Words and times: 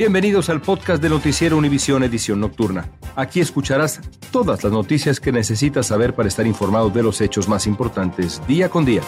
Bienvenidos 0.00 0.48
al 0.48 0.62
podcast 0.62 1.02
de 1.02 1.10
Noticiero 1.10 1.58
Univisión 1.58 2.02
Edición 2.02 2.40
Nocturna. 2.40 2.90
Aquí 3.16 3.38
escucharás 3.38 4.00
todas 4.32 4.64
las 4.64 4.72
noticias 4.72 5.20
que 5.20 5.30
necesitas 5.30 5.88
saber 5.88 6.14
para 6.14 6.26
estar 6.26 6.46
informado 6.46 6.88
de 6.88 7.02
los 7.02 7.20
hechos 7.20 7.48
más 7.48 7.66
importantes 7.66 8.40
día 8.46 8.70
con 8.70 8.86
día. 8.86 9.02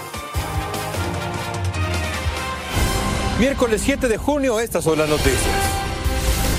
Miércoles 3.40 3.80
7 3.82 4.06
de 4.06 4.18
junio, 4.18 4.60
estas 4.60 4.84
son 4.84 4.98
las 4.98 5.08
noticias. 5.08 5.40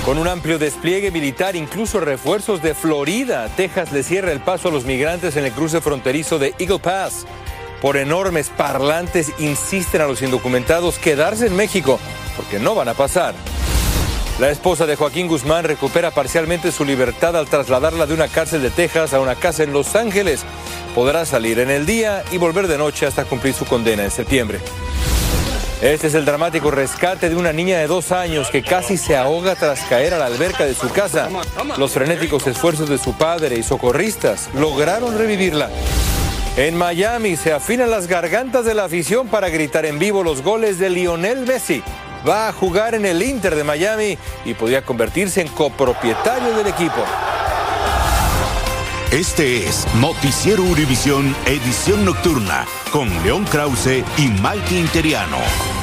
Con 0.04 0.18
un 0.18 0.26
amplio 0.26 0.58
despliegue 0.58 1.12
militar, 1.12 1.54
incluso 1.54 2.00
refuerzos 2.00 2.60
de 2.60 2.74
Florida, 2.74 3.48
Texas 3.56 3.92
le 3.92 4.02
cierra 4.02 4.32
el 4.32 4.40
paso 4.40 4.66
a 4.66 4.72
los 4.72 4.84
migrantes 4.84 5.36
en 5.36 5.44
el 5.44 5.52
cruce 5.52 5.80
fronterizo 5.80 6.40
de 6.40 6.56
Eagle 6.58 6.80
Pass. 6.80 7.24
Por 7.80 7.96
enormes 7.96 8.48
parlantes 8.48 9.32
insisten 9.38 10.00
a 10.00 10.08
los 10.08 10.22
indocumentados 10.22 10.98
quedarse 10.98 11.46
en 11.46 11.54
México, 11.54 12.00
porque 12.36 12.58
no 12.58 12.74
van 12.74 12.88
a 12.88 12.94
pasar. 12.94 13.36
La 14.40 14.50
esposa 14.50 14.84
de 14.84 14.96
Joaquín 14.96 15.28
Guzmán 15.28 15.64
recupera 15.64 16.10
parcialmente 16.10 16.72
su 16.72 16.84
libertad 16.84 17.36
al 17.36 17.46
trasladarla 17.46 18.04
de 18.06 18.14
una 18.14 18.26
cárcel 18.26 18.62
de 18.62 18.70
Texas 18.70 19.14
a 19.14 19.20
una 19.20 19.36
casa 19.36 19.62
en 19.62 19.72
Los 19.72 19.94
Ángeles. 19.94 20.40
Podrá 20.92 21.24
salir 21.24 21.60
en 21.60 21.70
el 21.70 21.86
día 21.86 22.24
y 22.32 22.38
volver 22.38 22.66
de 22.66 22.76
noche 22.76 23.06
hasta 23.06 23.24
cumplir 23.24 23.54
su 23.54 23.64
condena 23.64 24.02
en 24.02 24.10
septiembre. 24.10 24.58
Este 25.80 26.08
es 26.08 26.14
el 26.14 26.24
dramático 26.24 26.72
rescate 26.72 27.28
de 27.28 27.36
una 27.36 27.52
niña 27.52 27.78
de 27.78 27.86
dos 27.86 28.10
años 28.10 28.48
que 28.50 28.62
casi 28.62 28.96
se 28.96 29.16
ahoga 29.16 29.54
tras 29.54 29.82
caer 29.82 30.14
a 30.14 30.18
la 30.18 30.26
alberca 30.26 30.64
de 30.64 30.74
su 30.74 30.90
casa. 30.90 31.28
Los 31.78 31.92
frenéticos 31.92 32.44
esfuerzos 32.48 32.88
de 32.88 32.98
su 32.98 33.12
padre 33.12 33.56
y 33.56 33.62
socorristas 33.62 34.48
lograron 34.54 35.16
revivirla. 35.16 35.70
En 36.56 36.76
Miami 36.76 37.36
se 37.36 37.52
afinan 37.52 37.90
las 37.90 38.08
gargantas 38.08 38.64
de 38.64 38.74
la 38.74 38.84
afición 38.84 39.28
para 39.28 39.48
gritar 39.48 39.86
en 39.86 40.00
vivo 40.00 40.24
los 40.24 40.42
goles 40.42 40.78
de 40.78 40.90
Lionel 40.90 41.46
Messi. 41.46 41.84
Va 42.26 42.48
a 42.48 42.52
jugar 42.52 42.94
en 42.94 43.04
el 43.04 43.22
Inter 43.22 43.54
de 43.54 43.64
Miami 43.64 44.16
y 44.44 44.54
podría 44.54 44.84
convertirse 44.84 45.42
en 45.42 45.48
copropietario 45.48 46.56
del 46.56 46.66
equipo. 46.68 47.04
Este 49.10 49.68
es 49.68 49.86
Noticiero 50.00 50.62
Univisión 50.62 51.36
Edición 51.46 52.04
Nocturna 52.04 52.66
con 52.90 53.08
León 53.22 53.44
Krause 53.44 54.02
y 54.16 54.28
Mike 54.28 54.78
Interiano. 54.78 55.73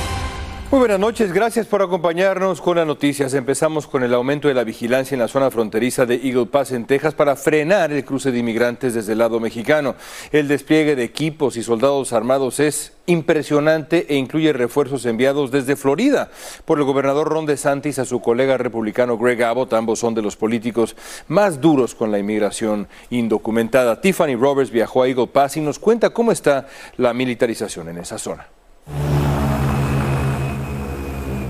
Muy 0.72 0.80
buenas 0.80 1.02
noches, 1.02 1.34
gracias 1.34 1.68
por 1.68 1.82
acompañarnos 1.82 2.62
con 2.62 2.78
las 2.78 2.88
noticias. 2.88 3.34
Empezamos 3.34 3.88
con 3.88 4.04
el 4.04 4.14
aumento 4.14 4.48
de 4.48 4.54
la 4.54 4.64
vigilancia 4.64 5.16
en 5.16 5.20
la 5.20 5.28
zona 5.28 5.52
fronteriza 5.52 6.06
de 6.06 6.16
Eagle 6.16 6.46
Pass 6.46 6.72
en 6.72 6.86
Texas 6.86 7.14
para 7.14 7.36
frenar 7.36 7.92
el 7.92 8.06
cruce 8.06 8.32
de 8.32 8.40
inmigrantes 8.40 8.94
desde 8.94 9.12
el 9.12 9.18
lado 9.18 9.42
mexicano. 9.42 9.96
El 10.32 10.48
despliegue 10.48 10.96
de 10.96 11.04
equipos 11.04 11.58
y 11.58 11.64
soldados 11.64 12.14
armados 12.14 12.62
es 12.62 12.94
impresionante 13.06 14.06
e 14.08 14.16
incluye 14.16 14.54
refuerzos 14.54 15.06
enviados 15.06 15.52
desde 15.52 15.76
Florida 15.76 16.32
por 16.64 16.80
el 16.80 16.86
gobernador 16.86 17.28
Ron 17.28 17.48
DeSantis 17.48 18.00
a 18.00 18.06
su 18.06 18.22
colega 18.22 18.58
republicano 18.58 19.18
Greg 19.18 19.44
Abbott. 19.44 19.74
Ambos 19.74 20.00
son 20.00 20.14
de 20.14 20.22
los 20.22 20.38
políticos 20.38 20.96
más 21.28 21.60
duros 21.60 21.96
con 21.96 22.14
la 22.14 22.20
inmigración 22.20 22.88
indocumentada. 23.10 24.00
Tiffany 24.00 24.38
Roberts 24.38 24.72
viajó 24.72 25.04
a 25.04 25.10
Eagle 25.10 25.28
Pass 25.28 25.58
y 25.58 25.60
nos 25.60 25.80
cuenta 25.80 26.12
cómo 26.12 26.32
está 26.32 26.70
la 26.96 27.14
militarización 27.14 27.90
en 27.90 27.98
esa 27.98 28.18
zona. 28.18 28.48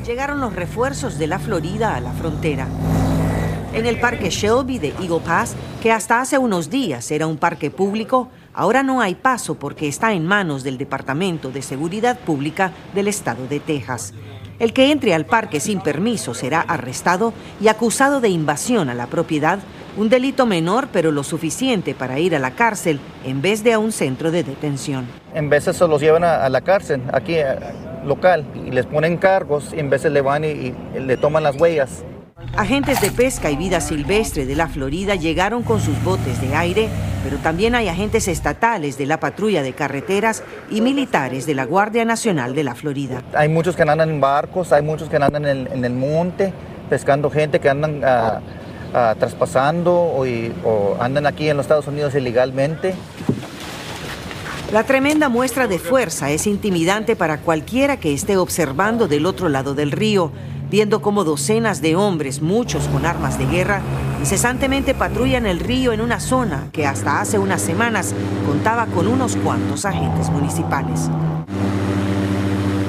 Llegaron 0.05 0.41
los 0.41 0.55
refuerzos 0.55 1.19
de 1.19 1.27
la 1.27 1.37
Florida 1.37 1.95
a 1.95 1.99
la 1.99 2.11
frontera. 2.11 2.67
En 3.73 3.85
el 3.85 3.99
parque 3.99 4.31
Shelby 4.31 4.79
de 4.79 4.89
Eagle 4.99 5.21
Pass, 5.23 5.55
que 5.81 5.91
hasta 5.91 6.19
hace 6.19 6.39
unos 6.39 6.69
días 6.71 7.11
era 7.11 7.27
un 7.27 7.37
parque 7.37 7.69
público, 7.69 8.29
ahora 8.53 8.81
no 8.81 8.99
hay 8.99 9.13
paso 9.13 9.55
porque 9.55 9.87
está 9.87 10.11
en 10.13 10.25
manos 10.25 10.63
del 10.63 10.79
Departamento 10.79 11.51
de 11.51 11.61
Seguridad 11.61 12.17
Pública 12.19 12.71
del 12.95 13.07
Estado 13.07 13.47
de 13.47 13.59
Texas. 13.59 14.13
El 14.57 14.73
que 14.73 14.91
entre 14.91 15.13
al 15.13 15.25
parque 15.25 15.59
sin 15.59 15.81
permiso 15.81 16.33
será 16.33 16.61
arrestado 16.61 17.33
y 17.61 17.67
acusado 17.67 18.21
de 18.21 18.29
invasión 18.29 18.89
a 18.89 18.95
la 18.95 19.07
propiedad, 19.07 19.59
un 19.97 20.09
delito 20.09 20.45
menor 20.45 20.87
pero 20.91 21.11
lo 21.11 21.23
suficiente 21.23 21.93
para 21.93 22.19
ir 22.19 22.35
a 22.35 22.39
la 22.39 22.51
cárcel 22.51 22.99
en 23.23 23.41
vez 23.41 23.63
de 23.63 23.73
a 23.73 23.79
un 23.79 23.91
centro 23.91 24.31
de 24.31 24.43
detención. 24.43 25.05
En 25.33 25.49
veces 25.49 25.77
se 25.77 25.87
los 25.87 26.01
llevan 26.01 26.23
a, 26.23 26.49
la 26.49 26.61
cárcel, 26.61 27.01
aquí 27.13 27.35
local, 28.05 28.45
y 28.65 28.71
les 28.71 28.85
ponen 28.85 29.17
cargos 29.17 29.71
y 29.73 29.79
en 29.79 29.89
veces 29.89 30.11
le 30.11 30.21
van 30.21 30.43
y, 30.43 30.47
y 30.47 30.75
le 30.99 31.17
toman 31.17 31.43
las 31.43 31.59
huellas. 31.59 32.03
Agentes 32.57 32.99
de 33.01 33.11
pesca 33.11 33.51
y 33.51 33.55
vida 33.55 33.79
silvestre 33.81 34.45
de 34.47 34.55
la 34.55 34.67
Florida 34.67 35.13
llegaron 35.15 35.61
con 35.61 35.79
sus 35.79 36.03
botes 36.03 36.41
de 36.41 36.55
aire, 36.55 36.89
pero 37.23 37.37
también 37.37 37.75
hay 37.75 37.87
agentes 37.87 38.27
estatales 38.27 38.97
de 38.97 39.05
la 39.05 39.19
patrulla 39.19 39.61
de 39.61 39.73
carreteras 39.73 40.43
y 40.71 40.81
militares 40.81 41.45
de 41.45 41.53
la 41.53 41.65
Guardia 41.65 42.03
Nacional 42.03 42.55
de 42.55 42.63
la 42.63 42.73
Florida. 42.73 43.21
Hay 43.35 43.47
muchos 43.47 43.75
que 43.75 43.83
andan 43.83 44.01
en 44.09 44.19
barcos, 44.19 44.71
hay 44.73 44.81
muchos 44.81 45.07
que 45.07 45.17
andan 45.17 45.45
en 45.45 45.45
el, 45.45 45.67
en 45.71 45.85
el 45.85 45.93
monte, 45.93 46.51
pescando 46.89 47.29
gente 47.29 47.59
que 47.59 47.69
andan 47.69 48.01
ah, 48.03 48.39
ah, 48.93 49.15
traspasando 49.19 49.93
o, 49.95 50.25
y- 50.25 50.51
o 50.65 50.97
andan 50.99 51.27
aquí 51.27 51.47
en 51.47 51.57
los 51.57 51.65
Estados 51.65 51.87
Unidos 51.87 52.15
ilegalmente. 52.15 52.95
La 54.71 54.85
tremenda 54.85 55.27
muestra 55.27 55.67
de 55.67 55.79
fuerza 55.79 56.31
es 56.31 56.47
intimidante 56.47 57.17
para 57.17 57.41
cualquiera 57.41 57.99
que 57.99 58.13
esté 58.13 58.37
observando 58.37 59.09
del 59.09 59.25
otro 59.25 59.49
lado 59.49 59.75
del 59.75 59.91
río, 59.91 60.31
viendo 60.69 61.01
cómo 61.01 61.25
docenas 61.25 61.81
de 61.81 61.97
hombres, 61.97 62.41
muchos 62.41 62.87
con 62.87 63.05
armas 63.05 63.37
de 63.37 63.47
guerra, 63.47 63.81
incesantemente 64.21 64.93
patrullan 64.93 65.45
el 65.45 65.59
río 65.59 65.91
en 65.91 65.99
una 65.99 66.21
zona 66.21 66.69
que 66.71 66.87
hasta 66.87 67.19
hace 67.19 67.37
unas 67.37 67.61
semanas 67.61 68.15
contaba 68.47 68.85
con 68.85 69.07
unos 69.07 69.35
cuantos 69.35 69.83
agentes 69.83 70.29
municipales. 70.29 71.09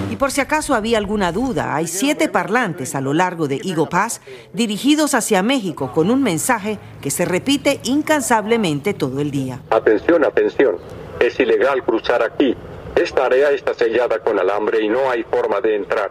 Y 0.09 0.14
por 0.14 0.31
si 0.31 0.41
acaso 0.41 0.76
había 0.76 0.99
alguna 0.99 1.32
duda, 1.32 1.75
hay 1.75 1.88
siete 1.88 2.28
parlantes 2.28 2.94
a 2.94 3.00
lo 3.00 3.12
largo 3.12 3.49
de 3.49 3.56
Eagle 3.56 3.88
Pass 3.91 4.20
dirigidos 4.53 5.14
hacia 5.14 5.43
México 5.43 5.91
con 5.93 6.12
un 6.12 6.22
mensaje 6.22 6.78
que 7.00 7.10
se 7.10 7.25
repite 7.25 7.81
incansablemente 7.82 8.94
todo 8.94 9.19
el 9.19 9.32
día. 9.32 9.62
Atención, 9.70 10.25
atención. 10.25 11.01
Es 11.22 11.38
ilegal 11.38 11.84
cruzar 11.84 12.20
aquí. 12.20 12.56
Esta 12.96 13.26
área 13.26 13.52
está 13.52 13.74
sellada 13.74 14.18
con 14.18 14.40
alambre 14.40 14.82
y 14.82 14.88
no 14.88 15.08
hay 15.08 15.22
forma 15.22 15.60
de 15.60 15.76
entrar. 15.76 16.10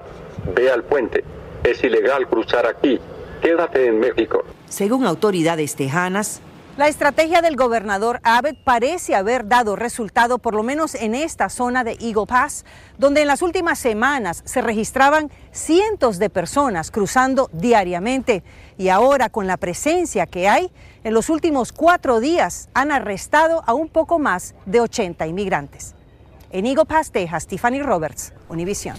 Ve 0.55 0.71
al 0.71 0.85
puente. 0.85 1.25
Es 1.65 1.83
ilegal 1.83 2.29
cruzar 2.29 2.65
aquí. 2.65 2.97
Quédate 3.41 3.87
en 3.87 3.99
México. 3.99 4.45
Según 4.69 5.05
autoridades 5.05 5.75
tejanas, 5.75 6.41
La 6.77 6.87
estrategia 6.87 7.41
del 7.41 7.57
gobernador 7.57 8.21
Abbott 8.23 8.55
parece 8.63 9.13
haber 9.13 9.45
dado 9.49 9.75
resultado, 9.75 10.37
por 10.37 10.55
lo 10.55 10.63
menos 10.63 10.95
en 10.95 11.15
esta 11.15 11.49
zona 11.49 11.83
de 11.83 11.97
Eagle 11.99 12.25
Pass, 12.25 12.63
donde 12.97 13.21
en 13.21 13.27
las 13.27 13.41
últimas 13.41 13.77
semanas 13.77 14.41
se 14.45 14.61
registraban 14.61 15.29
cientos 15.51 16.17
de 16.17 16.29
personas 16.29 16.89
cruzando 16.89 17.49
diariamente. 17.51 18.41
Y 18.77 18.87
ahora, 18.87 19.27
con 19.27 19.47
la 19.47 19.57
presencia 19.57 20.27
que 20.27 20.47
hay, 20.47 20.71
en 21.03 21.13
los 21.13 21.29
últimos 21.29 21.73
cuatro 21.73 22.21
días 22.21 22.69
han 22.73 22.93
arrestado 22.93 23.63
a 23.67 23.73
un 23.73 23.89
poco 23.89 24.17
más 24.17 24.55
de 24.65 24.79
80 24.79 25.27
inmigrantes. 25.27 25.93
En 26.51 26.65
Eagle 26.65 26.85
Pass, 26.85 27.11
Texas, 27.11 27.47
Tiffany 27.47 27.81
Roberts, 27.81 28.31
Univision. 28.47 28.95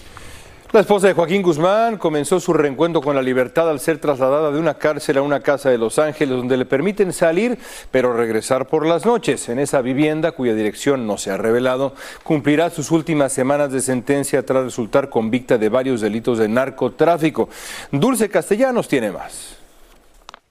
La 0.73 0.79
esposa 0.79 1.05
de 1.05 1.13
Joaquín 1.13 1.43
Guzmán 1.43 1.97
comenzó 1.97 2.39
su 2.39 2.51
reencuentro 2.51 2.99
con 2.99 3.15
la 3.15 3.21
libertad 3.21 3.69
al 3.69 3.79
ser 3.79 3.99
trasladada 3.99 4.49
de 4.49 4.57
una 4.57 4.73
cárcel 4.73 5.19
a 5.19 5.21
una 5.21 5.39
casa 5.39 5.69
de 5.69 5.77
Los 5.77 5.99
Ángeles 5.99 6.35
donde 6.35 6.57
le 6.57 6.65
permiten 6.65 7.13
salir 7.13 7.59
pero 7.91 8.11
regresar 8.11 8.65
por 8.65 8.87
las 8.87 9.05
noches. 9.05 9.49
En 9.49 9.59
esa 9.59 9.81
vivienda, 9.81 10.31
cuya 10.31 10.55
dirección 10.55 11.05
no 11.05 11.19
se 11.19 11.29
ha 11.29 11.37
revelado, 11.37 11.93
cumplirá 12.23 12.71
sus 12.71 12.89
últimas 12.89 13.31
semanas 13.31 13.71
de 13.71 13.81
sentencia 13.81 14.43
tras 14.43 14.63
resultar 14.63 15.09
convicta 15.09 15.59
de 15.59 15.69
varios 15.69 16.01
delitos 16.01 16.39
de 16.39 16.47
narcotráfico. 16.47 17.49
Dulce 17.91 18.27
Castellanos 18.27 18.87
tiene 18.87 19.11
más. 19.11 19.62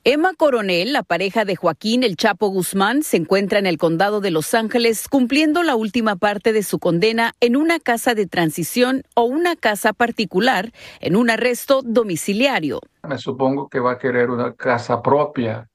Emma 0.05 0.35
Coronel, 0.37 0.93
la 0.93 1.05
pareja 1.05 1.45
de 1.45 1.55
Joaquín 1.55 2.03
El 2.03 2.17
Chapo 2.17 2.49
Guzmán, 2.49 3.05
se 3.05 3.17
encuentra 3.17 3.61
en 3.61 3.67
el 3.67 3.79
condado 3.79 4.21
de 4.21 4.33
Los 4.33 4.53
Ángeles 4.53 5.07
cumpliendo 5.09 5.63
la 5.63 5.77
última 5.77 6.17
parte 6.17 6.53
de 6.53 6.65
su 6.65 6.81
condena 6.81 7.35
en 7.39 7.55
una 7.55 7.79
casa 7.79 8.17
de 8.17 8.27
transición 8.27 9.05
o 9.15 9.23
una 9.23 9.55
casa 9.55 9.93
particular 9.93 10.73
en 10.99 11.15
un 11.15 11.31
arresto 11.31 11.83
domiciliario. 11.85 12.81
Me 13.09 13.17
supongo 13.17 13.69
que 13.69 13.79
va 13.79 13.93
a 13.93 13.99
querer 13.99 14.31
una 14.31 14.55
casa 14.55 15.01
propia 15.03 15.69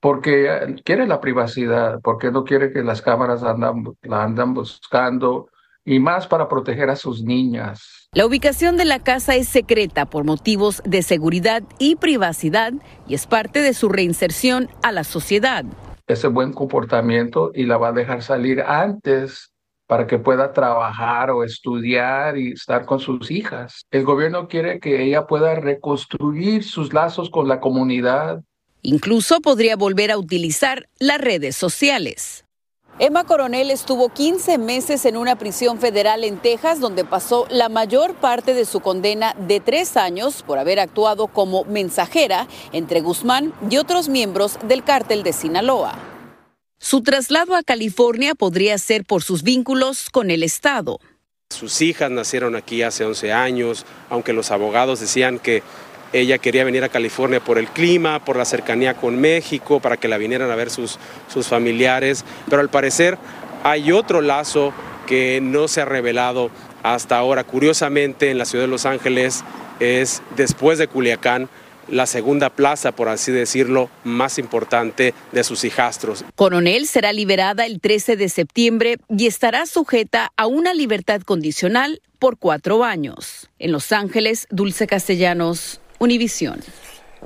porque 0.00 0.46
eh, 0.46 0.76
quiere 0.82 1.06
la 1.06 1.20
privacidad, 1.20 2.00
porque 2.02 2.30
no 2.30 2.44
quiere 2.44 2.72
que 2.72 2.82
las 2.82 3.02
cámaras 3.02 3.42
la 3.42 4.22
andan 4.24 4.54
buscando 4.54 5.50
y 5.84 5.98
más 5.98 6.26
para 6.26 6.48
proteger 6.48 6.90
a 6.90 6.96
sus 6.96 7.22
niñas. 7.22 8.08
La 8.12 8.26
ubicación 8.26 8.76
de 8.76 8.84
la 8.84 8.98
casa 8.98 9.36
es 9.36 9.48
secreta 9.48 10.04
por 10.04 10.24
motivos 10.24 10.82
de 10.84 11.02
seguridad 11.02 11.62
y 11.78 11.96
privacidad 11.96 12.72
y 13.06 13.14
es 13.14 13.26
parte 13.26 13.62
de 13.62 13.72
su 13.72 13.88
reinserción 13.88 14.68
a 14.82 14.92
la 14.92 15.04
sociedad. 15.04 15.64
Ese 16.06 16.26
buen 16.26 16.52
comportamiento 16.52 17.52
y 17.54 17.66
la 17.66 17.76
va 17.76 17.88
a 17.88 17.92
dejar 17.92 18.22
salir 18.22 18.62
antes 18.62 19.52
para 19.86 20.06
que 20.06 20.18
pueda 20.18 20.52
trabajar 20.52 21.30
o 21.30 21.42
estudiar 21.42 22.36
y 22.36 22.52
estar 22.52 22.84
con 22.84 23.00
sus 23.00 23.30
hijas. 23.30 23.82
El 23.90 24.04
gobierno 24.04 24.46
quiere 24.46 24.78
que 24.78 25.02
ella 25.02 25.26
pueda 25.26 25.54
reconstruir 25.56 26.62
sus 26.62 26.92
lazos 26.92 27.28
con 27.28 27.48
la 27.48 27.58
comunidad. 27.58 28.42
Incluso 28.82 29.40
podría 29.40 29.76
volver 29.76 30.10
a 30.10 30.18
utilizar 30.18 30.88
las 30.98 31.20
redes 31.20 31.56
sociales. 31.56 32.44
Emma 33.02 33.24
Coronel 33.24 33.70
estuvo 33.70 34.10
15 34.10 34.58
meses 34.58 35.06
en 35.06 35.16
una 35.16 35.36
prisión 35.36 35.78
federal 35.78 36.22
en 36.22 36.36
Texas, 36.36 36.80
donde 36.80 37.02
pasó 37.02 37.46
la 37.48 37.70
mayor 37.70 38.14
parte 38.14 38.52
de 38.52 38.66
su 38.66 38.80
condena 38.80 39.34
de 39.48 39.58
tres 39.58 39.96
años 39.96 40.42
por 40.42 40.58
haber 40.58 40.78
actuado 40.78 41.26
como 41.26 41.64
mensajera 41.64 42.46
entre 42.72 43.00
Guzmán 43.00 43.54
y 43.70 43.78
otros 43.78 44.10
miembros 44.10 44.58
del 44.68 44.84
cártel 44.84 45.22
de 45.22 45.32
Sinaloa. 45.32 45.98
Su 46.78 47.02
traslado 47.02 47.56
a 47.56 47.62
California 47.62 48.34
podría 48.34 48.76
ser 48.76 49.06
por 49.06 49.22
sus 49.22 49.42
vínculos 49.42 50.10
con 50.10 50.30
el 50.30 50.42
Estado. 50.42 51.00
Sus 51.48 51.80
hijas 51.80 52.10
nacieron 52.10 52.54
aquí 52.54 52.82
hace 52.82 53.06
11 53.06 53.32
años, 53.32 53.86
aunque 54.10 54.34
los 54.34 54.50
abogados 54.50 55.00
decían 55.00 55.38
que 55.38 55.62
ella 56.12 56.38
quería 56.38 56.64
venir 56.64 56.84
a 56.84 56.88
California 56.88 57.40
por 57.40 57.58
el 57.58 57.68
clima, 57.68 58.24
por 58.24 58.36
la 58.36 58.44
cercanía 58.44 58.94
con 58.94 59.20
México, 59.20 59.80
para 59.80 59.96
que 59.96 60.08
la 60.08 60.18
vinieran 60.18 60.50
a 60.50 60.56
ver 60.56 60.70
sus, 60.70 60.98
sus 61.32 61.46
familiares, 61.46 62.24
pero 62.48 62.60
al 62.60 62.68
parecer 62.68 63.18
hay 63.62 63.92
otro 63.92 64.20
lazo 64.20 64.72
que 65.06 65.40
no 65.42 65.68
se 65.68 65.80
ha 65.80 65.84
revelado 65.84 66.50
hasta 66.82 67.16
ahora. 67.18 67.44
Curiosamente, 67.44 68.30
en 68.30 68.38
la 68.38 68.44
ciudad 68.44 68.64
de 68.64 68.70
Los 68.70 68.86
Ángeles 68.86 69.44
es 69.80 70.22
después 70.36 70.78
de 70.78 70.88
Culiacán 70.88 71.48
la 71.88 72.06
segunda 72.06 72.50
plaza, 72.50 72.92
por 72.92 73.08
así 73.08 73.32
decirlo, 73.32 73.90
más 74.04 74.38
importante 74.38 75.14
de 75.32 75.44
sus 75.44 75.64
hijastros. 75.64 76.24
Coronel 76.36 76.86
será 76.86 77.12
liberada 77.12 77.66
el 77.66 77.80
13 77.80 78.16
de 78.16 78.28
septiembre 78.28 78.98
y 79.08 79.26
estará 79.26 79.66
sujeta 79.66 80.30
a 80.36 80.46
una 80.46 80.72
libertad 80.72 81.22
condicional 81.22 82.00
por 82.18 82.38
cuatro 82.38 82.84
años. 82.84 83.48
En 83.58 83.72
Los 83.72 83.92
Ángeles, 83.92 84.46
Dulce 84.50 84.86
Castellanos, 84.86 85.80
Univisión. 86.02 86.60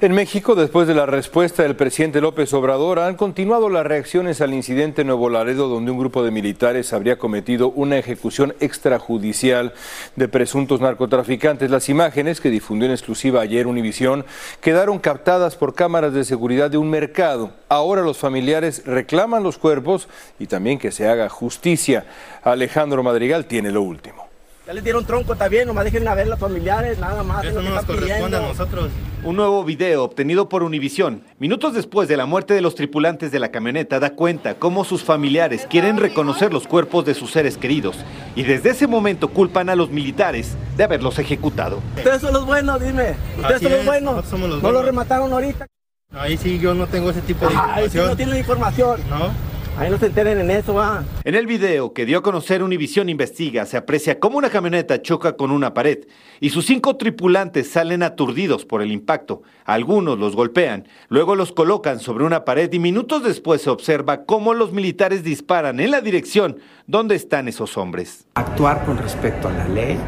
En 0.00 0.10
México, 0.10 0.56
después 0.56 0.88
de 0.88 0.94
la 0.94 1.06
respuesta 1.06 1.62
del 1.62 1.76
presidente 1.76 2.20
López 2.20 2.52
Obrador, 2.54 2.98
han 2.98 3.14
continuado 3.14 3.68
las 3.68 3.86
reacciones 3.86 4.40
al 4.40 4.52
incidente 4.52 5.02
en 5.02 5.06
Nuevo 5.06 5.30
Laredo, 5.30 5.68
donde 5.68 5.92
un 5.92 5.98
grupo 6.00 6.24
de 6.24 6.32
militares 6.32 6.92
habría 6.92 7.16
cometido 7.16 7.70
una 7.70 7.98
ejecución 7.98 8.52
extrajudicial 8.58 9.74
de 10.16 10.26
presuntos 10.26 10.80
narcotraficantes. 10.80 11.70
Las 11.70 11.88
imágenes 11.88 12.40
que 12.40 12.50
difundió 12.50 12.86
en 12.86 12.92
exclusiva 12.94 13.42
ayer 13.42 13.68
Univisión 13.68 14.24
quedaron 14.60 14.98
captadas 14.98 15.54
por 15.54 15.76
cámaras 15.76 16.12
de 16.12 16.24
seguridad 16.24 16.68
de 16.68 16.78
un 16.78 16.90
mercado. 16.90 17.52
Ahora 17.68 18.02
los 18.02 18.18
familiares 18.18 18.82
reclaman 18.84 19.44
los 19.44 19.56
cuerpos 19.56 20.08
y 20.40 20.48
también 20.48 20.80
que 20.80 20.90
se 20.90 21.06
haga 21.06 21.28
justicia. 21.28 22.06
Alejandro 22.42 23.04
Madrigal 23.04 23.46
tiene 23.46 23.70
lo 23.70 23.82
último. 23.82 24.33
Ya 24.66 24.72
les 24.72 24.82
dieron 24.82 25.04
tronco, 25.04 25.34
está 25.34 25.48
bien, 25.48 25.66
nomás 25.66 25.84
dejen 25.84 26.08
a 26.08 26.14
ver 26.14 26.26
los 26.26 26.38
familiares, 26.38 26.98
nada 26.98 27.22
más. 27.22 27.44
Eso 27.44 27.60
no 27.60 27.68
nos 27.68 27.84
corresponde 27.84 28.38
a 28.38 28.40
nosotros. 28.40 28.88
Un 29.22 29.36
nuevo 29.36 29.62
video 29.62 30.04
obtenido 30.04 30.48
por 30.48 30.62
Univisión, 30.62 31.22
minutos 31.38 31.74
después 31.74 32.08
de 32.08 32.16
la 32.16 32.24
muerte 32.24 32.54
de 32.54 32.62
los 32.62 32.74
tripulantes 32.74 33.30
de 33.30 33.38
la 33.40 33.50
camioneta, 33.50 34.00
da 34.00 34.10
cuenta 34.14 34.54
cómo 34.54 34.84
sus 34.84 35.04
familiares 35.04 35.66
quieren 35.68 35.98
reconocer 35.98 36.52
los 36.54 36.66
cuerpos 36.66 37.04
de 37.04 37.12
sus 37.12 37.30
seres 37.32 37.58
queridos 37.58 37.96
y 38.36 38.42
desde 38.44 38.70
ese 38.70 38.86
momento 38.86 39.28
culpan 39.28 39.68
a 39.68 39.76
los 39.76 39.90
militares 39.90 40.56
de 40.78 40.84
haberlos 40.84 41.18
ejecutado. 41.18 41.80
Ustedes 41.98 42.22
son 42.22 42.32
los 42.32 42.46
buenos, 42.46 42.80
dime. 42.80 43.16
Ustedes 43.38 43.60
son 43.60 43.72
los 43.72 43.84
buenos. 43.84 44.26
somos 44.26 44.48
los 44.48 44.56
no 44.58 44.62
buenos. 44.62 44.80
lo 44.80 44.86
remataron 44.86 45.30
ahorita. 45.30 45.66
Ahí 46.14 46.38
sí 46.38 46.58
yo 46.58 46.72
no 46.74 46.86
tengo 46.86 47.10
ese 47.10 47.20
tipo 47.20 47.46
de 47.48 47.54
Ahí 47.54 47.90
sí 47.90 47.98
información. 47.98 48.08
no 48.08 48.16
tienen 48.16 48.38
información. 48.38 49.00
No. 49.10 49.53
Ahí 49.76 49.90
no 49.90 49.98
se 49.98 50.06
enteren 50.06 50.38
en 50.38 50.50
eso, 50.52 50.74
va. 50.74 51.02
En 51.24 51.34
el 51.34 51.46
video 51.48 51.92
que 51.92 52.06
dio 52.06 52.18
a 52.18 52.22
conocer 52.22 52.62
Univisión 52.62 53.08
Investiga, 53.08 53.66
se 53.66 53.76
aprecia 53.76 54.20
cómo 54.20 54.38
una 54.38 54.48
camioneta 54.48 55.02
choca 55.02 55.36
con 55.36 55.50
una 55.50 55.74
pared 55.74 56.06
y 56.38 56.50
sus 56.50 56.66
cinco 56.66 56.96
tripulantes 56.96 57.72
salen 57.72 58.04
aturdidos 58.04 58.64
por 58.64 58.82
el 58.82 58.92
impacto. 58.92 59.42
Algunos 59.64 60.16
los 60.16 60.36
golpean, 60.36 60.86
luego 61.08 61.34
los 61.34 61.50
colocan 61.50 61.98
sobre 61.98 62.24
una 62.24 62.44
pared 62.44 62.72
y 62.72 62.78
minutos 62.78 63.24
después 63.24 63.62
se 63.62 63.70
observa 63.70 64.24
cómo 64.24 64.54
los 64.54 64.72
militares 64.72 65.24
disparan 65.24 65.80
en 65.80 65.90
la 65.90 66.00
dirección 66.00 66.58
donde 66.86 67.16
están 67.16 67.48
esos 67.48 67.76
hombres. 67.76 68.26
Actuar 68.34 68.84
con 68.84 68.96
respecto 68.96 69.48
a 69.48 69.52
la 69.52 69.66
ley 69.66 69.98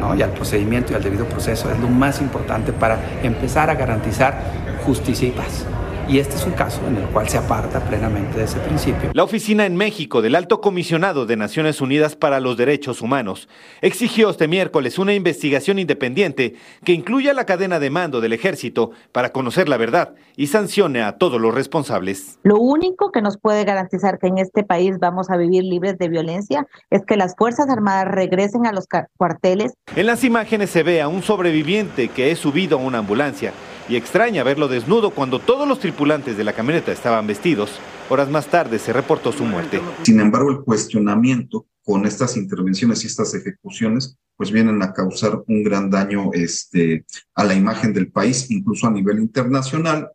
¿no? 0.00 0.16
y 0.16 0.22
al 0.22 0.32
procedimiento 0.32 0.92
y 0.92 0.96
al 0.96 1.02
debido 1.02 1.26
proceso 1.26 1.70
es 1.70 1.78
lo 1.78 1.88
más 1.88 2.20
importante 2.20 2.72
para 2.72 2.98
empezar 3.22 3.70
a 3.70 3.76
garantizar 3.76 4.42
justicia 4.84 5.28
y 5.28 5.30
paz. 5.30 5.64
Y 6.12 6.18
este 6.18 6.36
es 6.36 6.44
un 6.44 6.52
caso 6.52 6.86
en 6.86 6.98
el 6.98 7.06
cual 7.06 7.26
se 7.26 7.38
aparta 7.38 7.80
plenamente 7.80 8.36
de 8.36 8.44
ese 8.44 8.58
principio. 8.58 9.12
La 9.14 9.24
oficina 9.24 9.64
en 9.64 9.76
México 9.76 10.20
del 10.20 10.34
Alto 10.34 10.60
Comisionado 10.60 11.24
de 11.24 11.38
Naciones 11.38 11.80
Unidas 11.80 12.16
para 12.16 12.38
los 12.38 12.58
Derechos 12.58 13.00
Humanos 13.00 13.48
exigió 13.80 14.28
este 14.28 14.46
miércoles 14.46 14.98
una 14.98 15.14
investigación 15.14 15.78
independiente 15.78 16.56
que 16.84 16.92
incluya 16.92 17.32
la 17.32 17.46
cadena 17.46 17.80
de 17.80 17.88
mando 17.88 18.20
del 18.20 18.34
ejército 18.34 18.90
para 19.10 19.32
conocer 19.32 19.70
la 19.70 19.78
verdad 19.78 20.12
y 20.36 20.48
sancione 20.48 21.00
a 21.00 21.16
todos 21.16 21.40
los 21.40 21.54
responsables. 21.54 22.38
Lo 22.42 22.58
único 22.58 23.10
que 23.10 23.22
nos 23.22 23.38
puede 23.38 23.64
garantizar 23.64 24.18
que 24.18 24.26
en 24.26 24.36
este 24.36 24.64
país 24.64 24.98
vamos 24.98 25.30
a 25.30 25.38
vivir 25.38 25.64
libres 25.64 25.96
de 25.96 26.10
violencia 26.10 26.66
es 26.90 27.06
que 27.06 27.16
las 27.16 27.34
Fuerzas 27.36 27.70
Armadas 27.70 28.08
regresen 28.08 28.66
a 28.66 28.72
los 28.72 28.84
cuarteles. 29.16 29.72
En 29.96 30.04
las 30.04 30.24
imágenes 30.24 30.68
se 30.68 30.82
ve 30.82 31.00
a 31.00 31.08
un 31.08 31.22
sobreviviente 31.22 32.08
que 32.08 32.30
es 32.30 32.38
subido 32.38 32.78
a 32.78 32.82
una 32.82 32.98
ambulancia 32.98 33.54
y 33.88 33.96
extraña 33.96 34.42
verlo 34.42 34.68
desnudo 34.68 35.10
cuando 35.10 35.38
todos 35.38 35.66
los 35.66 35.80
tripulantes 35.80 36.36
de 36.36 36.44
la 36.44 36.52
camioneta 36.52 36.92
estaban 36.92 37.26
vestidos. 37.26 37.78
Horas 38.08 38.28
más 38.28 38.46
tarde 38.46 38.78
se 38.78 38.92
reportó 38.92 39.32
su 39.32 39.44
muerte. 39.44 39.80
Sin 40.02 40.20
embargo, 40.20 40.50
el 40.50 40.60
cuestionamiento 40.60 41.66
con 41.84 42.06
estas 42.06 42.36
intervenciones 42.36 43.02
y 43.02 43.06
estas 43.08 43.34
ejecuciones, 43.34 44.16
pues 44.36 44.50
vienen 44.50 44.82
a 44.82 44.92
causar 44.92 45.42
un 45.46 45.64
gran 45.64 45.90
daño 45.90 46.30
este, 46.32 47.04
a 47.34 47.44
la 47.44 47.54
imagen 47.54 47.92
del 47.92 48.10
país, 48.10 48.50
incluso 48.50 48.86
a 48.86 48.90
nivel 48.90 49.18
internacional, 49.18 50.08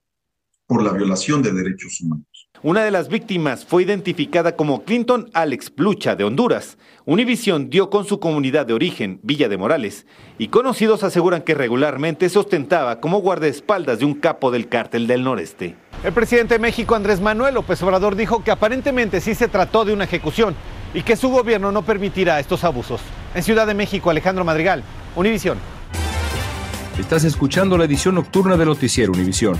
por 0.66 0.84
la 0.84 0.92
violación 0.92 1.42
de 1.42 1.54
derechos 1.54 2.00
humanos. 2.02 2.37
Una 2.64 2.84
de 2.84 2.90
las 2.90 3.08
víctimas 3.08 3.66
fue 3.66 3.84
identificada 3.84 4.56
como 4.56 4.84
Clinton 4.84 5.30
Alex 5.34 5.72
Blucha 5.76 6.16
de 6.16 6.24
Honduras. 6.24 6.80
Univision 7.06 7.70
dio 7.70 7.92
con 7.92 8.06
su 8.06 8.20
comunidad 8.20 8.66
de 8.66 8.74
origen, 8.74 9.20
Villa 9.22 9.48
de 9.48 9.58
Morales, 9.58 10.08
y 10.40 10.48
conocidos 10.48 11.04
aseguran 11.04 11.44
que 11.44 11.54
regularmente 11.54 12.28
se 12.30 12.40
ostentaba 12.40 13.00
como 13.00 13.20
guardaespaldas 13.20 14.00
de 14.00 14.06
un 14.06 14.16
capo 14.16 14.50
del 14.50 14.68
cártel 14.70 15.06
del 15.06 15.24
noreste. 15.24 15.76
El 16.04 16.14
presidente 16.14 16.56
de 16.56 16.60
México, 16.60 16.96
Andrés 16.96 17.22
Manuel 17.22 17.54
López 17.54 17.82
Obrador, 17.84 18.16
dijo 18.16 18.44
que 18.44 18.50
aparentemente 18.50 19.22
sí 19.22 19.36
se 19.36 19.48
trató 19.48 19.86
de 19.86 19.94
una 19.94 20.06
ejecución 20.06 20.56
y 20.96 21.04
que 21.04 21.16
su 21.16 21.30
gobierno 21.30 21.72
no 21.72 21.84
permitirá 21.84 22.40
estos 22.40 22.64
abusos. 22.64 23.02
En 23.36 23.44
Ciudad 23.44 23.68
de 23.68 23.76
México, 23.76 24.10
Alejandro 24.10 24.44
Madrigal, 24.44 24.84
Univisión. 25.16 25.60
Estás 27.00 27.24
escuchando 27.24 27.78
la 27.78 27.86
edición 27.86 28.16
nocturna 28.16 28.58
de 28.58 28.66
Noticiero 28.66 29.12
Univisión. 29.12 29.60